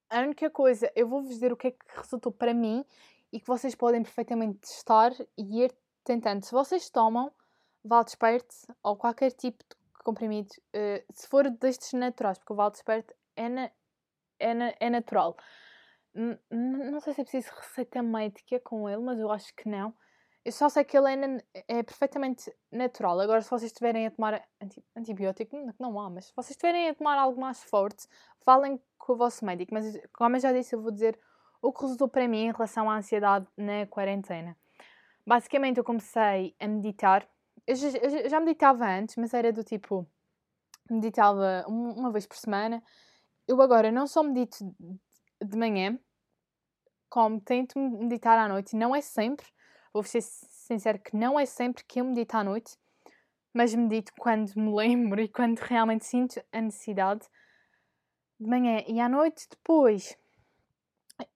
A 0.09 0.19
única 0.21 0.49
coisa, 0.49 0.91
eu 0.95 1.07
vou-vos 1.07 1.29
dizer 1.29 1.51
o 1.51 1.57
que 1.57 1.67
é 1.67 1.71
que 1.71 1.85
resultou 1.95 2.31
para 2.31 2.53
mim 2.53 2.85
e 3.31 3.39
que 3.39 3.47
vocês 3.47 3.75
podem 3.75 4.03
perfeitamente 4.03 4.59
testar 4.59 5.11
e 5.37 5.63
ir 5.63 5.75
tentando. 6.03 6.43
Se 6.45 6.51
vocês 6.51 6.89
tomam 6.89 7.31
Valdesperte 7.83 8.67
ou 8.81 8.95
qualquer 8.95 9.31
tipo 9.31 9.63
de 9.63 9.75
comprimido, 10.05 10.49
uh, 10.75 11.13
se 11.13 11.27
for 11.27 11.49
destes 11.49 11.91
naturais, 11.93 12.37
porque 12.37 12.53
o 12.53 12.55
Valdesperte 12.55 13.13
é, 13.35 13.49
na, 13.49 13.71
é, 14.39 14.53
na, 14.53 14.73
é 14.79 14.89
natural. 14.89 15.35
N 16.13 16.39
não 16.49 17.01
sei 17.01 17.13
se 17.13 17.21
é 17.21 17.23
preciso 17.25 17.53
receita 17.55 18.01
médica 18.01 18.59
com 18.61 18.87
ele, 18.87 19.01
mas 19.01 19.19
eu 19.19 19.29
acho 19.29 19.53
que 19.55 19.67
não. 19.67 19.93
Eu 20.45 20.51
só 20.51 20.69
sei 20.69 20.83
que 20.83 20.95
ele 20.95 21.11
é, 21.11 21.79
é 21.79 21.83
perfeitamente 21.83 22.53
natural. 22.71 23.19
Agora, 23.19 23.41
se 23.41 23.49
vocês 23.49 23.71
estiverem 23.71 24.05
a 24.05 24.11
tomar 24.11 24.47
anti 24.61 24.81
antibiótico, 24.95 25.57
não 25.79 25.99
há, 25.99 26.09
mas 26.09 26.25
se 26.27 26.33
vocês 26.35 26.51
estiverem 26.51 26.89
a 26.89 26.93
tomar 26.93 27.17
algo 27.17 27.41
mais 27.41 27.63
forte, 27.63 28.07
falem 28.45 28.79
com 28.97 29.13
o 29.13 29.17
vosso 29.17 29.43
médico. 29.43 29.73
Mas, 29.73 29.99
como 30.13 30.35
eu 30.35 30.39
já 30.39 30.53
disse, 30.53 30.75
eu 30.75 30.81
vou 30.81 30.91
dizer 30.91 31.19
o 31.61 31.73
que 31.73 31.81
resultou 31.81 32.07
para 32.07 32.27
mim 32.27 32.45
em 32.45 32.51
relação 32.51 32.89
à 32.89 32.97
ansiedade 32.97 33.47
na 33.57 33.87
quarentena. 33.87 34.55
Basicamente, 35.25 35.79
eu 35.79 35.83
comecei 35.83 36.55
a 36.59 36.67
meditar 36.67 37.27
eu 37.67 38.29
já, 38.29 38.39
meditava 38.39 38.85
antes, 38.85 39.15
mas 39.15 39.33
era 39.33 39.51
do 39.51 39.63
tipo, 39.63 40.07
meditava 40.89 41.65
uma 41.67 42.11
vez 42.11 42.25
por 42.25 42.37
semana. 42.37 42.83
Eu 43.47 43.61
agora 43.61 43.91
não 43.91 44.07
só 44.07 44.23
medito 44.23 44.75
de 45.41 45.57
manhã, 45.57 45.99
como 47.09 47.39
tento 47.39 47.79
meditar 47.79 48.37
à 48.37 48.47
noite, 48.47 48.75
não 48.75 48.95
é 48.95 49.01
sempre, 49.01 49.45
vou 49.93 50.03
ser 50.03 50.21
sincero 50.21 50.99
que 50.99 51.15
não 51.15 51.39
é 51.39 51.45
sempre 51.45 51.83
que 51.83 52.01
eu 52.01 52.05
medito 52.05 52.35
à 52.35 52.43
noite, 52.43 52.77
mas 53.53 53.73
medito 53.73 54.11
quando 54.19 54.53
me 54.55 54.75
lembro 54.75 55.21
e 55.21 55.29
quando 55.29 55.59
realmente 55.59 56.05
sinto 56.05 56.43
a 56.51 56.59
necessidade 56.59 57.25
de 58.39 58.47
manhã 58.47 58.83
e 58.85 58.99
à 58.99 59.07
noite 59.07 59.47
depois. 59.49 60.17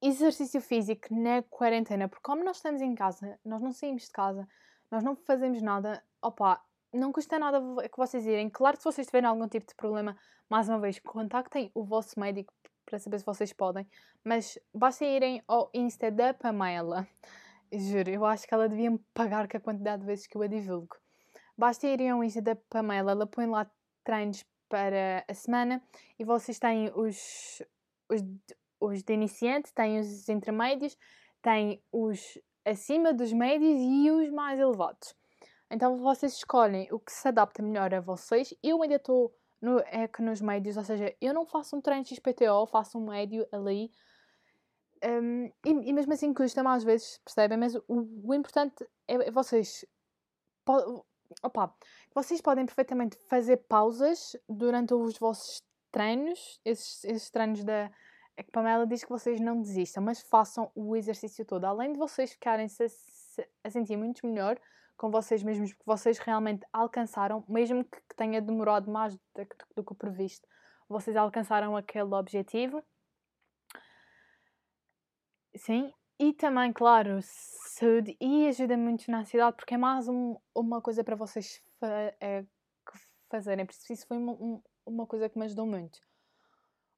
Exercício 0.01 0.59
físico 0.59 1.07
na 1.15 1.41
quarentena, 1.43 2.09
porque 2.09 2.23
como 2.23 2.43
nós 2.43 2.57
estamos 2.57 2.81
em 2.81 2.93
casa, 2.93 3.39
nós 3.45 3.61
não 3.61 3.71
saímos 3.71 4.03
de 4.03 4.11
casa, 4.11 4.45
nós 4.91 5.01
não 5.01 5.15
fazemos 5.15 5.61
nada, 5.61 6.03
opa, 6.21 6.61
não 6.93 7.11
custa 7.11 7.37
nada 7.37 7.61
que 7.87 7.97
vocês 7.97 8.25
irem. 8.25 8.49
Claro 8.49 8.77
que 8.77 8.83
se 8.83 8.91
vocês 8.91 9.07
tiverem 9.07 9.29
algum 9.29 9.47
tipo 9.47 9.67
de 9.67 9.75
problema, 9.75 10.17
mais 10.49 10.67
uma 10.67 10.79
vez, 10.79 10.99
contactem 10.99 11.71
o 11.73 11.83
vosso 11.83 12.19
médico 12.19 12.53
para 12.85 12.97
saber 12.97 13.19
se 13.19 13.25
vocês 13.25 13.53
podem, 13.53 13.87
mas 14.23 14.57
basta 14.73 15.05
irem 15.05 15.43
ao 15.47 15.69
Insta 15.73 16.09
da 16.09 16.33
Pamela. 16.33 17.07
Juro, 17.71 18.09
eu 18.09 18.25
acho 18.25 18.47
que 18.47 18.53
ela 18.53 18.67
devia 18.67 18.89
me 18.89 18.97
pagar 19.13 19.47
com 19.47 19.57
a 19.57 19.59
quantidade 19.59 20.01
de 20.01 20.07
vezes 20.07 20.25
que 20.25 20.35
eu 20.35 20.41
a 20.41 20.47
divulgo. 20.47 20.97
Basta 21.55 21.87
irem 21.87 22.09
ao 22.09 22.23
Insta 22.23 22.41
da 22.41 22.55
Pamela, 22.55 23.11
ela 23.11 23.27
põe 23.27 23.45
lá 23.45 23.69
treinos 24.03 24.43
para 24.67 25.23
a 25.27 25.33
semana 25.33 25.81
e 26.17 26.23
vocês 26.23 26.57
têm 26.57 26.91
os, 26.95 27.61
os, 28.09 28.21
os 28.79 29.03
de 29.03 29.13
iniciante, 29.13 29.71
têm 29.73 29.99
os 29.99 30.27
intermédios, 30.27 30.97
têm 31.43 31.83
os 31.91 32.39
acima 32.65 33.13
dos 33.13 33.31
médios 33.33 33.79
e 33.79 34.09
os 34.09 34.29
mais 34.31 34.59
elevados. 34.59 35.18
Então 35.69 35.97
vocês 35.97 36.33
escolhem 36.33 36.87
o 36.91 36.99
que 36.99 37.11
se 37.11 37.27
adapta 37.27 37.61
melhor 37.61 37.93
a 37.93 38.01
vocês. 38.01 38.53
Eu 38.63 38.81
ainda 38.81 38.95
estou 38.95 39.33
no, 39.61 39.79
é 39.79 40.07
que 40.07 40.21
nos 40.21 40.41
médios, 40.41 40.77
ou 40.77 40.83
seja, 40.83 41.15
eu 41.21 41.33
não 41.33 41.45
faço 41.45 41.75
um 41.75 41.81
treino 41.81 42.05
XPTO, 42.05 42.65
faço 42.67 42.97
um 42.97 43.05
médio 43.05 43.47
ali. 43.51 43.91
Um, 45.03 45.45
e, 45.65 45.69
e, 45.89 45.93
mesmo 45.93 46.13
assim 46.13 46.33
custa-me 46.33 46.69
às 46.69 46.83
vezes, 46.83 47.19
percebem? 47.23 47.57
Mas 47.57 47.75
o, 47.75 47.83
o 47.87 48.33
importante 48.33 48.85
é, 49.07 49.31
vocês. 49.31 49.85
opa, 51.43 51.73
vocês 52.13 52.41
podem 52.41 52.65
perfeitamente 52.65 53.17
fazer 53.27 53.57
pausas 53.57 54.35
durante 54.47 54.93
os 54.93 55.17
vossos 55.17 55.63
treinos, 55.91 56.59
esses, 56.65 57.03
esses 57.03 57.29
treinos 57.29 57.63
da. 57.63 57.91
É 58.35 58.43
que 58.43 58.51
Pamela 58.51 58.87
diz 58.87 59.03
que 59.03 59.09
vocês 59.09 59.39
não 59.41 59.61
desistam, 59.61 60.01
mas 60.01 60.21
façam 60.21 60.71
o 60.73 60.95
exercício 60.95 61.43
todo. 61.43 61.65
Além 61.65 61.91
de 61.91 61.99
vocês 61.99 62.31
ficarem 62.31 62.67
-se 62.69 62.85
a 63.63 63.69
sentir 63.69 63.97
muito 63.97 64.25
melhor, 64.25 64.57
com 64.99 65.09
vocês 65.09 65.41
mesmos, 65.41 65.71
porque 65.71 65.85
vocês 65.85 66.19
realmente 66.19 66.65
alcançaram, 66.73 67.41
mesmo 67.47 67.85
que 67.85 68.15
tenha 68.17 68.41
demorado 68.41 68.91
mais 68.91 69.15
do, 69.15 69.21
do 69.77 69.83
que 69.83 69.93
o 69.93 69.95
previsto, 69.95 70.45
vocês 70.89 71.15
alcançaram 71.15 71.77
aquele 71.77 72.13
objetivo. 72.13 72.83
Sim, 75.55 75.93
e 76.19 76.33
também, 76.33 76.73
claro, 76.73 77.19
saúde 77.21 78.17
e 78.19 78.45
ajuda 78.49 78.75
muito 78.75 79.09
na 79.09 79.21
ansiedade, 79.21 79.55
porque 79.55 79.73
é 79.73 79.77
mais 79.77 80.09
um, 80.09 80.35
uma 80.53 80.81
coisa 80.81 81.01
para 81.01 81.15
vocês 81.15 81.63
fa 81.79 82.13
é, 82.19 82.45
fazerem. 83.29 83.65
Por 83.65 83.73
isso, 83.89 84.05
foi 84.05 84.17
uma, 84.17 84.33
um, 84.33 84.61
uma 84.85 85.07
coisa 85.07 85.29
que 85.29 85.39
me 85.39 85.45
ajudou 85.45 85.65
muito. 85.65 85.97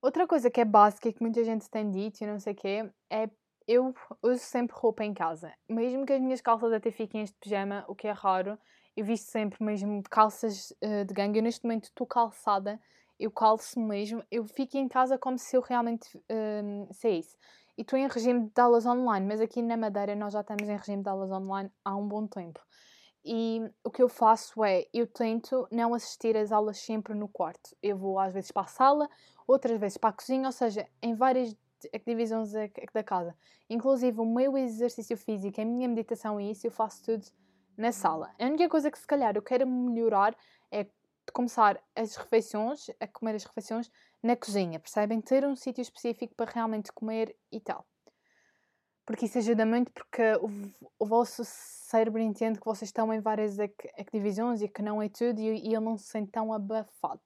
Outra 0.01 0.25
coisa 0.25 0.49
que 0.49 0.59
é 0.59 0.65
básica 0.65 1.07
e 1.07 1.13
que 1.13 1.21
muita 1.21 1.43
gente 1.43 1.69
tem 1.69 1.91
dito 1.91 2.19
e 2.23 2.25
não 2.25 2.39
sei 2.39 2.53
o 2.53 2.55
quê 2.55 2.91
é 3.11 3.29
eu 3.67 3.93
uso 4.21 4.39
sempre 4.39 4.75
roupa 4.75 5.03
em 5.03 5.13
casa. 5.13 5.53
Mesmo 5.69 6.05
que 6.05 6.13
as 6.13 6.21
minhas 6.21 6.41
calças 6.41 6.73
até 6.73 6.91
fiquem 6.91 7.23
de 7.23 7.33
pijama, 7.33 7.85
o 7.87 7.95
que 7.95 8.07
é 8.07 8.11
raro, 8.11 8.57
eu 8.95 9.05
visto 9.05 9.29
sempre 9.29 9.63
mesmo 9.63 10.03
calças 10.09 10.71
uh, 10.83 11.05
de 11.05 11.13
gangue. 11.13 11.39
Eu 11.39 11.43
neste 11.43 11.63
momento 11.63 11.85
estou 11.85 12.05
calçada, 12.05 12.79
eu 13.19 13.31
calço 13.31 13.79
mesmo, 13.79 14.23
eu 14.29 14.45
fico 14.45 14.77
em 14.77 14.87
casa 14.87 15.17
como 15.17 15.37
se 15.37 15.55
eu 15.55 15.61
realmente 15.61 16.17
uh, 16.17 16.93
saísse. 16.93 17.37
E 17.77 17.81
estou 17.81 17.97
em 17.97 18.07
regime 18.07 18.49
de 18.53 18.61
aulas 18.61 18.85
online, 18.85 19.25
mas 19.25 19.39
aqui 19.39 19.61
na 19.61 19.77
Madeira 19.77 20.15
nós 20.15 20.33
já 20.33 20.41
estamos 20.41 20.67
em 20.67 20.75
regime 20.75 21.03
de 21.03 21.09
aulas 21.09 21.31
online 21.31 21.71
há 21.85 21.95
um 21.95 22.07
bom 22.07 22.27
tempo. 22.27 22.59
E 23.23 23.61
o 23.83 23.91
que 23.91 24.01
eu 24.01 24.09
faço 24.09 24.63
é, 24.63 24.85
eu 24.93 25.05
tento 25.05 25.67
não 25.71 25.93
assistir 25.93 26.35
às 26.35 26.51
aulas 26.51 26.79
sempre 26.79 27.13
no 27.13 27.27
quarto. 27.27 27.75
Eu 27.81 27.95
vou 27.97 28.17
às 28.19 28.33
vezes 28.33 28.51
para 28.51 28.63
a 28.63 28.67
sala, 28.67 29.07
outras 29.47 29.79
vezes 29.79 29.97
para 29.97 30.09
a 30.09 30.13
cozinha, 30.13 30.47
ou 30.47 30.51
seja, 30.51 30.87
em 31.01 31.13
várias 31.13 31.55
divisões 32.05 32.51
da 32.93 33.03
casa. 33.03 33.35
Inclusive 33.69 34.19
o 34.19 34.25
meu 34.25 34.57
exercício 34.57 35.17
físico, 35.17 35.61
a 35.61 35.65
minha 35.65 35.87
meditação 35.87 36.39
e 36.39 36.51
isso 36.51 36.67
eu 36.67 36.71
faço 36.71 37.03
tudo 37.03 37.25
na 37.77 37.91
sala. 37.91 38.33
A 38.39 38.45
única 38.45 38.69
coisa 38.69 38.91
que 38.91 38.99
se 38.99 39.07
calhar 39.07 39.35
eu 39.35 39.41
quero 39.41 39.67
melhorar 39.67 40.35
é 40.71 40.85
começar 41.33 41.81
as 41.95 42.15
refeições, 42.15 42.89
a 42.99 43.07
comer 43.07 43.35
as 43.35 43.43
refeições 43.43 43.89
na 44.21 44.35
cozinha, 44.35 44.79
percebem? 44.79 45.21
Ter 45.21 45.45
um 45.45 45.55
sítio 45.55 45.81
específico 45.81 46.35
para 46.35 46.51
realmente 46.51 46.91
comer 46.91 47.35
e 47.51 47.59
tal. 47.59 47.85
Porque 49.05 49.25
isso 49.25 49.37
ajuda 49.37 49.65
muito 49.65 49.91
porque 49.91 50.33
o, 50.35 50.49
o 50.99 51.05
vosso 51.05 51.43
cérebro 51.43 52.21
entende 52.21 52.59
que 52.59 52.65
vocês 52.65 52.89
estão 52.89 53.11
em 53.13 53.19
várias 53.19 53.57
divisões 54.13 54.61
e 54.61 54.67
que 54.67 54.81
não 54.81 55.01
é 55.01 55.09
tudo 55.09 55.39
e, 55.39 55.69
e 55.69 55.73
ele 55.73 55.79
não 55.79 55.97
se 55.97 56.05
sente 56.05 56.31
tão 56.31 56.53
abafado. 56.53 57.21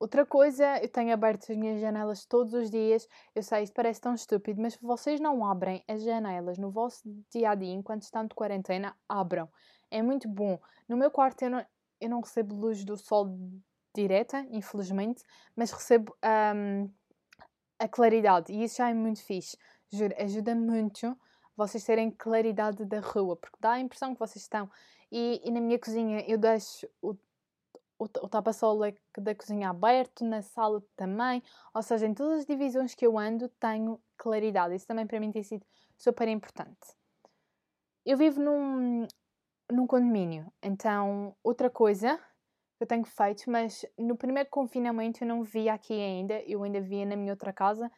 Outra 0.00 0.24
coisa, 0.24 0.78
eu 0.80 0.88
tenho 0.88 1.12
aberto 1.12 1.50
as 1.50 1.56
minhas 1.56 1.80
janelas 1.80 2.24
todos 2.24 2.54
os 2.54 2.70
dias. 2.70 3.08
Eu 3.34 3.42
sei, 3.42 3.64
isto 3.64 3.74
parece 3.74 4.00
tão 4.00 4.14
estúpido, 4.14 4.62
mas 4.62 4.76
vocês 4.80 5.18
não 5.18 5.44
abrem 5.44 5.82
as 5.88 6.04
janelas 6.04 6.56
no 6.56 6.70
vosso 6.70 7.02
dia 7.32 7.50
a 7.50 7.54
dia 7.56 7.72
enquanto 7.72 8.02
estão 8.02 8.24
de 8.24 8.34
quarentena, 8.34 8.96
abram. 9.08 9.48
É 9.90 10.00
muito 10.00 10.28
bom. 10.28 10.58
No 10.88 10.96
meu 10.96 11.10
quarto 11.10 11.42
eu 11.42 11.50
não, 11.50 11.66
eu 12.00 12.08
não 12.08 12.20
recebo 12.20 12.54
luz 12.54 12.84
do 12.84 12.96
sol 12.96 13.28
direta, 13.92 14.46
infelizmente, 14.50 15.24
mas 15.56 15.72
recebo 15.72 16.16
um, 16.54 16.88
a 17.78 17.88
claridade 17.88 18.52
e 18.52 18.62
isso 18.62 18.76
já 18.76 18.90
é 18.90 18.94
muito 18.94 19.20
fixe. 19.22 19.56
Juro, 19.90 20.14
ajuda 20.16 20.54
muito 20.54 21.18
vocês 21.56 21.82
terem 21.82 22.10
claridade 22.12 22.84
da 22.84 23.00
rua, 23.00 23.34
porque 23.34 23.56
dá 23.58 23.72
a 23.72 23.80
impressão 23.80 24.14
que 24.14 24.20
vocês 24.20 24.44
estão. 24.44 24.70
E, 25.10 25.40
e 25.44 25.50
na 25.50 25.60
minha 25.60 25.78
cozinha 25.78 26.24
eu 26.28 26.38
deixo 26.38 26.86
o 27.02 27.16
o, 27.98 28.08
tapa-sol 28.08 28.78
da 29.18 29.34
cozinha 29.34 29.70
aberto, 29.70 30.24
na 30.24 30.40
sala 30.40 30.82
também, 30.96 31.42
ou 31.74 31.82
seja, 31.82 32.06
em 32.06 32.14
todas 32.14 32.40
as 32.40 32.46
divisões 32.46 32.94
que 32.94 33.06
eu 33.06 33.18
ando 33.18 33.48
tenho 33.48 34.00
claridade. 34.16 34.74
Isso 34.74 34.86
também 34.86 35.06
para 35.06 35.18
mim 35.18 35.32
tem 35.32 35.42
sido 35.42 35.66
super 35.96 36.28
importante. 36.28 36.96
Eu 38.06 38.16
vivo 38.16 38.40
num, 38.40 39.06
num 39.70 39.86
condomínio, 39.86 40.50
então 40.62 41.36
outra 41.42 41.68
coisa 41.68 42.16
que 42.76 42.84
eu 42.84 42.86
tenho 42.86 43.04
feito, 43.04 43.50
mas 43.50 43.84
no 43.98 44.16
primeiro 44.16 44.48
confinamento 44.48 45.24
eu 45.24 45.28
não 45.28 45.42
via 45.42 45.74
aqui 45.74 45.92
ainda, 45.92 46.40
eu 46.42 46.62
ainda 46.62 46.80
via 46.80 47.04
na 47.04 47.16
minha 47.16 47.32
outra 47.32 47.52
casa. 47.52 47.90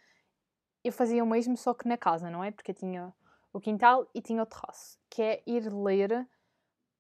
Eu 0.83 0.93
fazia 0.93 1.23
o 1.23 1.27
mesmo, 1.27 1.57
só 1.59 1.75
que 1.75 1.87
na 1.87 1.99
casa, 1.99 2.31
não 2.31 2.43
é? 2.43 2.51
Porque 2.51 2.71
eu 2.71 2.75
tinha 2.75 3.15
o 3.53 3.61
quintal 3.61 4.09
e 4.15 4.23
tinha 4.23 4.43
o 4.43 4.47
terraço, 4.47 4.99
que 5.11 5.21
é 5.21 5.43
ir 5.47 5.71
ler 5.71 6.27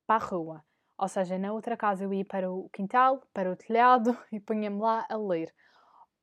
para 0.06 0.22
a 0.22 0.26
rua. 0.26 0.64
Ou 1.00 1.08
seja, 1.08 1.38
na 1.38 1.50
outra 1.50 1.78
casa 1.78 2.04
eu 2.04 2.12
ia 2.12 2.26
para 2.26 2.52
o 2.52 2.68
quintal, 2.68 3.22
para 3.32 3.50
o 3.50 3.56
telhado 3.56 4.14
e 4.30 4.38
punha-me 4.38 4.78
lá 4.78 5.06
a 5.08 5.16
ler. 5.16 5.50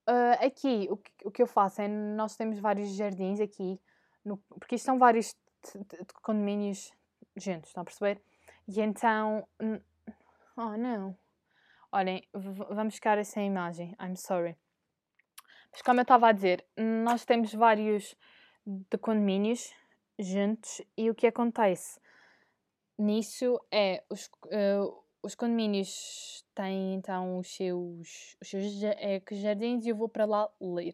Uh, 0.07 0.45
aqui, 0.45 0.87
o 0.91 0.97
que, 0.97 1.11
o 1.25 1.31
que 1.31 1.41
eu 1.41 1.47
faço 1.47 1.81
é, 1.81 1.87
nós 1.87 2.35
temos 2.37 2.59
vários 2.59 2.89
jardins 2.95 3.39
aqui, 3.39 3.81
no, 4.23 4.37
porque 4.59 4.75
isto 4.75 4.85
são 4.85 4.99
vários 4.99 5.35
condomínios 6.21 6.91
juntos, 7.35 7.69
estão 7.69 7.81
a 7.81 7.85
perceber? 7.85 8.21
E 8.67 8.79
então... 8.79 9.47
Oh, 10.55 10.77
não. 10.77 11.17
Olhem, 11.91 12.21
vamos 12.33 12.95
ficar 12.95 13.17
essa 13.17 13.41
imagem. 13.41 13.95
I'm 13.99 14.15
sorry. 14.15 14.55
Mas 15.71 15.81
como 15.81 15.99
eu 15.99 16.03
estava 16.03 16.29
a 16.29 16.31
dizer, 16.31 16.65
nós 16.75 17.25
temos 17.25 17.53
vários 17.53 18.15
de 18.65 18.97
condomínios 18.97 19.73
juntos 20.19 20.81
e 20.95 21.09
o 21.09 21.15
que 21.15 21.27
acontece? 21.27 21.99
Nisso 22.97 23.59
é 23.71 24.03
os, 24.09 24.25
uh, 24.45 25.03
os 25.21 25.35
condomínios 25.35 26.45
têm 26.55 26.95
então 26.95 27.39
os 27.39 27.55
seus, 27.55 28.35
os 28.41 28.49
seus 28.49 28.83
é, 28.83 29.21
jardins 29.31 29.85
e 29.85 29.89
eu 29.89 29.95
vou 29.95 30.09
para 30.09 30.25
lá 30.25 30.49
ler. 30.59 30.93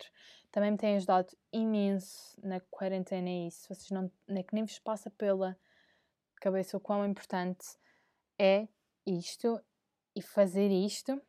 Também 0.52 0.72
me 0.72 0.78
tem 0.78 0.96
ajudado 0.96 1.36
imenso 1.52 2.40
na 2.44 2.60
quarentena 2.60 3.48
isso. 3.48 3.68
Vocês 3.68 3.90
não 3.90 4.12
é 4.30 4.44
que 4.44 4.54
nem 4.54 4.64
vos 4.64 4.78
passa 4.80 5.10
pela 5.10 5.58
cabeça 6.40 6.78
o 6.78 6.80
quão 6.80 7.06
importante 7.06 7.66
é 8.38 8.68
isto 9.06 9.60
e 10.16 10.22
fazer 10.22 10.70
isto, 10.70 11.22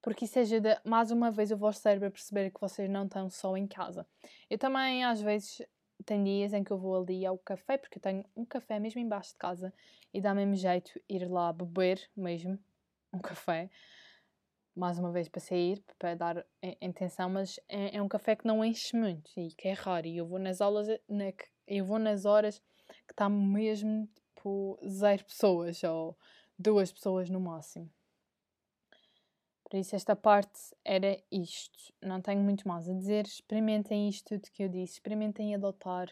porque 0.00 0.24
isso 0.24 0.38
ajuda 0.38 0.80
mais 0.84 1.10
uma 1.10 1.30
vez 1.30 1.50
o 1.50 1.56
vosso 1.56 1.80
cérebro 1.80 2.08
a 2.08 2.10
perceber 2.10 2.50
que 2.50 2.60
vocês 2.60 2.88
não 2.88 3.04
estão 3.04 3.28
só 3.28 3.56
em 3.56 3.66
casa. 3.66 4.06
Eu 4.48 4.56
também 4.56 5.04
às 5.04 5.20
vezes 5.20 5.60
tem 6.04 6.22
dias 6.22 6.52
em 6.52 6.64
que 6.64 6.70
eu 6.70 6.78
vou 6.78 7.00
ali 7.00 7.26
ao 7.26 7.38
café, 7.38 7.76
porque 7.76 7.98
eu 7.98 8.02
tenho 8.02 8.24
um 8.36 8.44
café 8.44 8.78
mesmo 8.78 9.00
embaixo 9.00 9.32
de 9.32 9.38
casa 9.38 9.72
e 10.12 10.20
dá 10.20 10.34
mesmo 10.34 10.54
jeito 10.54 11.00
ir 11.08 11.28
lá 11.28 11.52
beber 11.52 12.08
mesmo 12.16 12.58
um 13.12 13.18
café, 13.18 13.70
mais 14.74 14.98
uma 14.98 15.10
vez 15.10 15.28
para 15.28 15.40
sair, 15.40 15.82
para 15.98 16.14
dar 16.14 16.46
intenção, 16.80 17.28
mas 17.28 17.58
é, 17.68 17.96
é, 17.96 18.02
um 18.02 18.08
café 18.08 18.36
que 18.36 18.46
não 18.46 18.64
enche 18.64 18.96
muito 18.96 19.30
e 19.36 19.50
que 19.52 19.68
é 19.68 19.72
raro. 19.72 20.06
E 20.06 20.16
eu 20.16 20.26
vou 20.26 20.38
nas 20.38 20.60
aulas, 20.60 20.86
na, 21.08 21.32
eu 21.66 21.84
vou 21.84 21.98
nas 21.98 22.24
horas 22.24 22.62
que 23.06 23.12
está 23.12 23.28
mesmo 23.28 24.08
tipo 24.14 24.78
zero 24.86 25.24
pessoas 25.24 25.82
ou 25.82 26.16
duas 26.58 26.92
pessoas 26.92 27.28
no 27.28 27.40
máximo. 27.40 27.90
Por 29.68 29.78
isso, 29.78 29.94
esta 29.94 30.16
parte 30.16 30.58
era 30.82 31.20
isto. 31.30 31.92
Não 32.02 32.22
tenho 32.22 32.40
muito 32.40 32.66
mais 32.66 32.88
a 32.88 32.94
dizer. 32.94 33.26
Experimentem 33.26 34.08
isto 34.08 34.28
tudo 34.28 34.50
que 34.50 34.62
eu 34.62 34.68
disse. 34.68 34.94
Experimentem 34.94 35.54
adotar. 35.54 36.08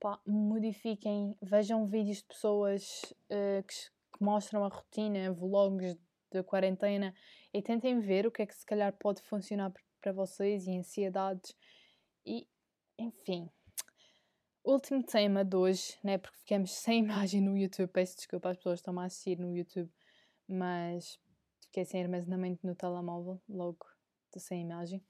Pá, 0.00 0.20
modifiquem. 0.26 1.36
Vejam 1.40 1.86
vídeos 1.86 2.18
de 2.18 2.24
pessoas 2.24 3.02
uh, 3.30 3.62
que, 3.62 3.74
que, 4.12 4.24
mostram 4.24 4.64
a 4.64 4.68
rotina, 4.68 5.32
vlogs 5.32 5.96
da 6.32 6.42
quarentena 6.42 7.14
e 7.54 7.62
tentem 7.62 8.00
ver 8.00 8.26
o 8.26 8.30
que 8.30 8.42
é 8.42 8.46
que 8.46 8.54
se 8.54 8.66
calhar 8.66 8.92
pode 8.98 9.22
funcionar 9.22 9.72
para 10.00 10.12
vocês 10.12 10.66
e 10.66 10.76
ansiedades. 10.76 11.54
E, 12.24 12.48
enfim. 12.98 13.48
Último 14.64 15.04
tema 15.04 15.44
de 15.44 15.56
hoje, 15.56 15.96
né? 16.02 16.18
Porque 16.18 16.38
ficamos 16.38 16.72
sem 16.82 16.98
imagem 17.04 17.40
no 17.40 17.56
YouTube. 17.56 17.88
Peço 17.88 18.16
desculpa 18.16 18.50
às 18.50 18.56
pessoas 18.56 18.80
que 18.80 18.82
estão 18.82 18.98
a 18.98 19.04
assistir 19.04 19.38
no 19.38 19.54
YouTube, 19.54 19.88
mas 20.48 21.20
fiquei 21.76 21.84
sem 21.84 22.02
armazenamento 22.02 22.66
no 22.66 22.74
telemóvel, 22.74 23.38
logo 23.46 23.84
estou 24.24 24.40
sem 24.40 24.62
imagem. 24.62 25.04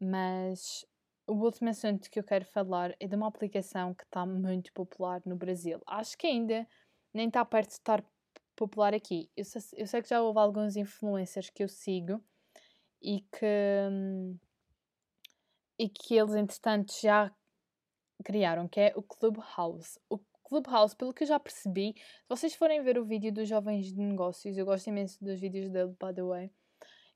Mas 0.00 0.86
o 1.26 1.32
último 1.32 1.70
assunto 1.70 2.08
que 2.08 2.20
eu 2.20 2.22
quero 2.22 2.44
falar 2.44 2.94
é 3.00 3.08
de 3.08 3.16
uma 3.16 3.26
aplicação 3.26 3.92
que 3.92 4.04
está 4.04 4.24
muito 4.24 4.72
popular 4.72 5.20
no 5.26 5.34
Brasil. 5.34 5.80
Acho 5.84 6.16
que 6.16 6.28
ainda 6.28 6.68
nem 7.12 7.26
está 7.26 7.44
perto 7.44 7.70
de 7.70 7.74
estar 7.74 8.04
popular 8.54 8.94
aqui. 8.94 9.28
Eu 9.36 9.44
sei, 9.44 9.60
eu 9.72 9.86
sei 9.88 10.02
que 10.02 10.08
já 10.08 10.22
houve 10.22 10.38
alguns 10.38 10.76
influencers 10.76 11.50
que 11.50 11.64
eu 11.64 11.68
sigo 11.68 12.22
e 13.02 13.22
que, 13.22 14.36
e 15.76 15.88
que 15.88 16.14
eles, 16.14 16.36
entretanto, 16.36 16.92
já 17.02 17.34
criaram, 18.22 18.68
que 18.68 18.78
é 18.78 18.92
o 18.94 19.02
Clubhouse. 19.02 19.98
O 20.08 20.20
Clubhouse, 20.46 20.94
pelo 20.94 21.12
que 21.12 21.24
eu 21.24 21.26
já 21.26 21.40
percebi, 21.40 21.94
se 21.96 22.28
vocês 22.28 22.54
forem 22.54 22.80
ver 22.82 22.98
o 22.98 23.04
vídeo 23.04 23.32
dos 23.32 23.48
jovens 23.48 23.92
de 23.92 24.00
negócios, 24.00 24.56
eu 24.56 24.64
gosto 24.64 24.86
imenso 24.86 25.22
dos 25.22 25.40
vídeos 25.40 25.68
dele, 25.68 25.94
by 26.00 26.14
the 26.14 26.22
way, 26.22 26.50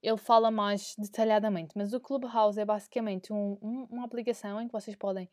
ele 0.03 0.17
fala 0.17 0.51
mais 0.51 0.97
detalhadamente, 0.99 1.73
mas 1.77 1.93
o 1.93 2.01
Clubhouse 2.01 2.59
é 2.59 2.65
basicamente 2.65 3.33
um, 3.33 3.57
um, 3.63 3.87
uma 3.91 4.05
aplicação 4.05 4.61
em 4.61 4.67
que 4.67 4.73
vocês 4.73 4.97
podem 4.97 5.31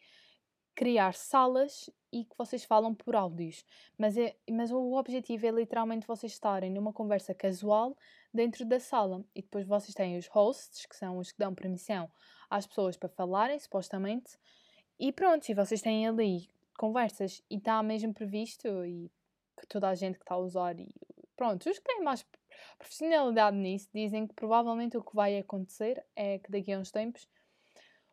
criar 0.75 1.15
salas 1.15 1.89
e 2.13 2.23
que 2.23 2.37
vocês 2.37 2.63
falam 2.63 2.93
por 2.93 3.15
áudios. 3.15 3.65
Mas, 3.97 4.15
é, 4.15 4.35
mas 4.47 4.71
o 4.71 4.93
objetivo 4.93 5.47
é 5.47 5.49
literalmente 5.49 6.05
vocês 6.05 6.33
estarem 6.33 6.69
numa 6.69 6.93
conversa 6.93 7.33
casual 7.33 7.97
dentro 8.31 8.63
da 8.63 8.79
sala. 8.79 9.25
E 9.33 9.41
depois 9.41 9.65
vocês 9.65 9.95
têm 9.95 10.19
os 10.19 10.27
hosts, 10.27 10.85
que 10.85 10.95
são 10.95 11.17
os 11.17 11.31
que 11.31 11.39
dão 11.39 11.55
permissão 11.55 12.07
às 12.47 12.67
pessoas 12.67 12.95
para 12.95 13.09
falarem, 13.09 13.57
supostamente. 13.57 14.37
E 14.99 15.11
pronto, 15.11 15.49
e 15.49 15.55
vocês 15.55 15.81
têm 15.81 16.07
ali 16.07 16.47
conversas 16.77 17.41
e 17.49 17.57
está 17.57 17.81
mesmo 17.83 18.13
previsto 18.13 18.85
e 18.85 19.11
que 19.59 19.67
toda 19.67 19.89
a 19.89 19.95
gente 19.95 20.17
que 20.17 20.23
está 20.23 20.35
a 20.35 20.39
usar 20.39 20.79
e 20.79 20.89
pronto, 21.35 21.69
os 21.69 21.77
que 21.77 21.85
têm 21.85 22.03
mais 22.03 22.25
profissionalidade 22.77 23.57
nisso 23.57 23.89
dizem 23.93 24.27
que 24.27 24.33
provavelmente 24.33 24.97
o 24.97 25.03
que 25.03 25.15
vai 25.15 25.37
acontecer 25.37 26.03
é 26.15 26.39
que 26.39 26.51
daqui 26.51 26.71
a 26.71 26.79
uns 26.79 26.91
tempos 26.91 27.27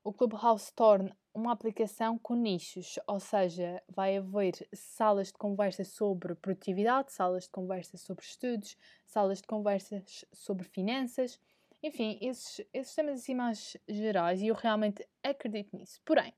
o 0.03 0.12
Clubhouse 0.12 0.72
torne 0.74 1.12
uma 1.33 1.53
aplicação 1.53 2.18
com 2.18 2.35
nichos, 2.35 2.98
ou 3.07 3.18
seja, 3.18 3.83
vai 3.88 4.18
haver 4.18 4.68
salas 4.72 5.29
de 5.29 5.35
conversa 5.35 5.83
sobre 5.83 6.35
produtividade, 6.35 7.12
salas 7.12 7.44
de 7.44 7.50
conversa 7.50 7.96
sobre 7.96 8.24
estudos, 8.24 8.77
salas 9.07 9.40
de 9.40 9.46
conversas 9.46 10.24
sobre 10.33 10.64
finanças, 10.68 11.40
enfim, 11.83 12.18
esses, 12.20 12.64
esses 12.72 12.94
temas 12.94 13.20
assim 13.20 13.35
mais 13.35 13.77
gerais 13.88 14.40
e 14.40 14.46
eu 14.46 14.55
realmente 14.55 15.07
acredito 15.22 15.77
nisso. 15.77 16.00
Porém, 16.05 16.33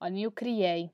olha, 0.00 0.18
eu 0.18 0.30
criei 0.30 0.90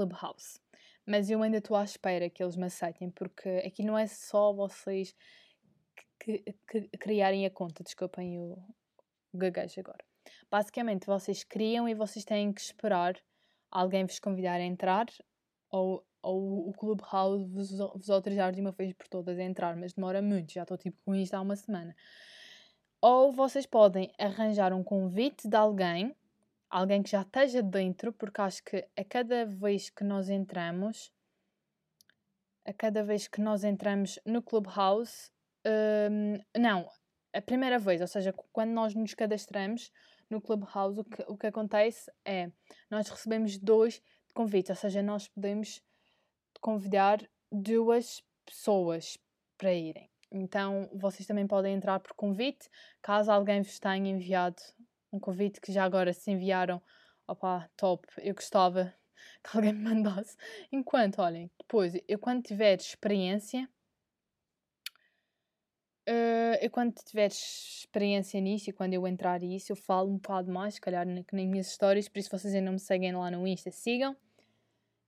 Clubhouse, 0.00 0.58
mas 1.06 1.30
eu 1.30 1.42
ainda 1.42 1.58
estou 1.58 1.76
à 1.76 1.84
espera 1.84 2.30
que 2.30 2.42
eles 2.42 2.56
me 2.56 2.64
aceitem, 2.64 3.10
porque 3.10 3.48
aqui 3.66 3.84
não 3.84 3.98
é 3.98 4.06
só 4.06 4.52
vocês 4.52 5.14
que, 6.18 6.38
que, 6.38 6.82
que 6.88 6.98
criarem 6.98 7.44
a 7.44 7.50
conta, 7.50 7.84
desculpem 7.84 8.38
o 8.38 8.58
gaguejo 9.34 9.80
agora. 9.80 10.02
Basicamente, 10.50 11.06
vocês 11.06 11.44
criam 11.44 11.88
e 11.88 11.94
vocês 11.94 12.24
têm 12.24 12.52
que 12.52 12.60
esperar 12.60 13.14
alguém 13.70 14.04
vos 14.04 14.18
convidar 14.18 14.56
a 14.56 14.64
entrar 14.64 15.06
ou, 15.70 16.04
ou 16.22 16.68
o 16.68 16.72
Clubhouse 16.72 17.44
vos, 17.44 17.70
vos 17.70 18.10
autorizar 18.10 18.52
de 18.52 18.60
uma 18.60 18.72
vez 18.72 18.92
por 18.94 19.06
todas 19.06 19.38
a 19.38 19.42
entrar, 19.42 19.76
mas 19.76 19.92
demora 19.92 20.22
muito, 20.22 20.52
já 20.52 20.62
estou 20.62 20.78
tipo 20.78 20.98
com 21.04 21.14
isto 21.14 21.34
há 21.34 21.40
uma 21.40 21.56
semana. 21.56 21.94
Ou 23.02 23.32
vocês 23.32 23.66
podem 23.66 24.10
arranjar 24.18 24.72
um 24.72 24.82
convite 24.82 25.48
de 25.48 25.56
alguém, 25.56 26.14
alguém 26.70 27.02
que 27.02 27.10
já 27.10 27.22
esteja 27.22 27.62
dentro, 27.62 28.12
porque 28.12 28.40
acho 28.40 28.62
que 28.62 28.86
a 28.96 29.04
cada 29.04 29.44
vez 29.44 29.90
que 29.90 30.04
nós 30.04 30.28
entramos, 30.28 31.12
a 32.64 32.72
cada 32.72 33.02
vez 33.02 33.26
que 33.26 33.40
nós 33.40 33.64
entramos 33.64 34.18
no 34.24 34.40
Clubhouse, 34.40 35.30
hum, 35.66 36.38
não, 36.56 36.88
a 37.32 37.42
primeira 37.42 37.78
vez, 37.78 38.00
ou 38.00 38.06
seja, 38.06 38.32
quando 38.52 38.70
nós 38.70 38.94
nos 38.94 39.14
cadastramos, 39.14 39.92
no 40.30 40.40
Clubhouse, 40.40 41.00
o 41.00 41.04
que, 41.04 41.24
o 41.26 41.36
que 41.36 41.48
acontece 41.48 42.10
é 42.24 42.50
nós 42.88 43.08
recebemos 43.08 43.58
dois 43.58 44.00
convites, 44.32 44.70
ou 44.70 44.76
seja, 44.76 45.02
nós 45.02 45.26
podemos 45.26 45.82
convidar 46.60 47.18
duas 47.50 48.22
pessoas 48.46 49.18
para 49.58 49.74
irem. 49.74 50.08
Então 50.30 50.88
vocês 50.94 51.26
também 51.26 51.46
podem 51.46 51.74
entrar 51.74 51.98
por 51.98 52.14
convite, 52.14 52.68
caso 53.02 53.32
alguém 53.32 53.62
vos 53.62 53.80
tenha 53.80 54.08
enviado 54.08 54.62
um 55.12 55.18
convite 55.18 55.60
que 55.60 55.72
já 55.72 55.84
agora 55.84 56.12
se 56.12 56.30
enviaram, 56.30 56.82
opá, 57.26 57.68
top, 57.76 58.06
eu 58.18 58.34
gostava 58.34 58.94
que 59.42 59.56
alguém 59.56 59.72
me 59.72 59.82
mandasse. 59.82 60.36
Enquanto, 60.72 61.20
olhem, 61.20 61.50
depois, 61.58 61.94
eu 62.08 62.18
quando 62.18 62.42
tiver 62.42 62.76
experiência, 62.78 63.68
Uh, 66.08 66.58
eu 66.60 66.70
quando 66.70 66.94
tiver 66.94 67.28
experiência 67.28 68.40
nisso 68.40 68.68
e 68.68 68.72
quando 68.72 68.94
eu 68.94 69.06
entrar 69.06 69.38
nisso, 69.38 69.70
eu 69.70 69.76
falo 69.76 70.10
um 70.10 70.16
bocado 70.16 70.50
mais, 70.50 70.74
se 70.74 70.80
calhar 70.80 71.06
nas 71.06 71.24
minhas 71.32 71.68
histórias, 71.68 72.08
por 72.08 72.18
isso 72.18 72.30
vocês 72.30 72.52
ainda 72.52 72.66
não 72.66 72.72
me 72.72 72.80
seguem 72.80 73.14
lá 73.14 73.30
no 73.30 73.46
Insta, 73.46 73.70
sigam. 73.70 74.16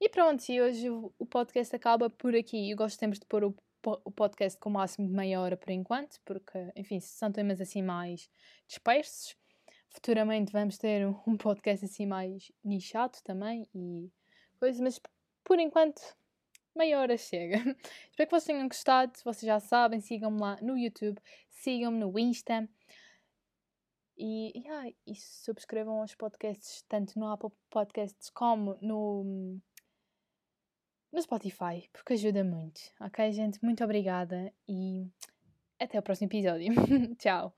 E 0.00 0.08
pronto, 0.08 0.48
e 0.48 0.60
hoje 0.60 0.90
o 0.90 1.26
podcast 1.26 1.74
acaba 1.74 2.10
por 2.10 2.36
aqui. 2.36 2.70
Eu 2.70 2.76
gosto 2.76 2.98
sempre 2.98 3.18
de 3.18 3.26
pôr 3.26 3.44
o, 3.44 3.54
o 4.04 4.10
podcast 4.10 4.58
com 4.60 4.68
o 4.68 4.72
máximo 4.72 5.06
de 5.06 5.12
meia 5.12 5.40
hora 5.40 5.56
por 5.56 5.70
enquanto, 5.70 6.20
porque, 6.24 6.72
enfim, 6.76 7.00
são 7.00 7.32
temas 7.32 7.60
assim 7.60 7.82
mais 7.82 8.28
dispersos. 8.68 9.36
Futuramente 9.92 10.52
vamos 10.52 10.78
ter 10.78 11.06
um, 11.06 11.36
podcast 11.36 11.84
assim 11.84 12.06
mais 12.06 12.50
nichado 12.64 13.18
também 13.22 13.68
e 13.74 14.10
coisas, 14.58 14.80
mas 14.80 15.00
por 15.44 15.58
enquanto 15.60 16.00
meia 16.74 16.98
hora 16.98 17.16
chega. 17.16 17.56
Espero 18.10 18.28
que 18.28 18.30
vocês 18.30 18.44
tenham 18.44 18.68
gostado. 18.68 19.12
Vocês 19.22 19.42
já 19.46 19.60
sabem, 19.60 20.00
sigam-me 20.00 20.40
lá 20.40 20.58
no 20.62 20.78
YouTube, 20.78 21.20
sigam-me 21.50 21.98
no 21.98 22.18
Insta. 22.18 22.68
E, 24.16 24.52
yeah, 24.56 24.90
e 25.06 25.14
subscrevam 25.14 26.02
os 26.02 26.14
podcasts 26.14 26.82
tanto 26.88 27.18
no 27.18 27.26
Apple 27.26 27.50
Podcasts 27.70 28.30
como 28.30 28.78
no, 28.80 29.58
no 31.12 31.22
Spotify, 31.22 31.88
porque 31.92 32.12
ajuda 32.12 32.44
muito. 32.44 32.80
Ok, 33.00 33.32
gente? 33.32 33.62
Muito 33.62 33.82
obrigada 33.82 34.52
e 34.68 35.06
até 35.78 35.98
o 35.98 36.02
próximo 36.02 36.28
episódio. 36.28 36.72
Tchau! 37.18 37.54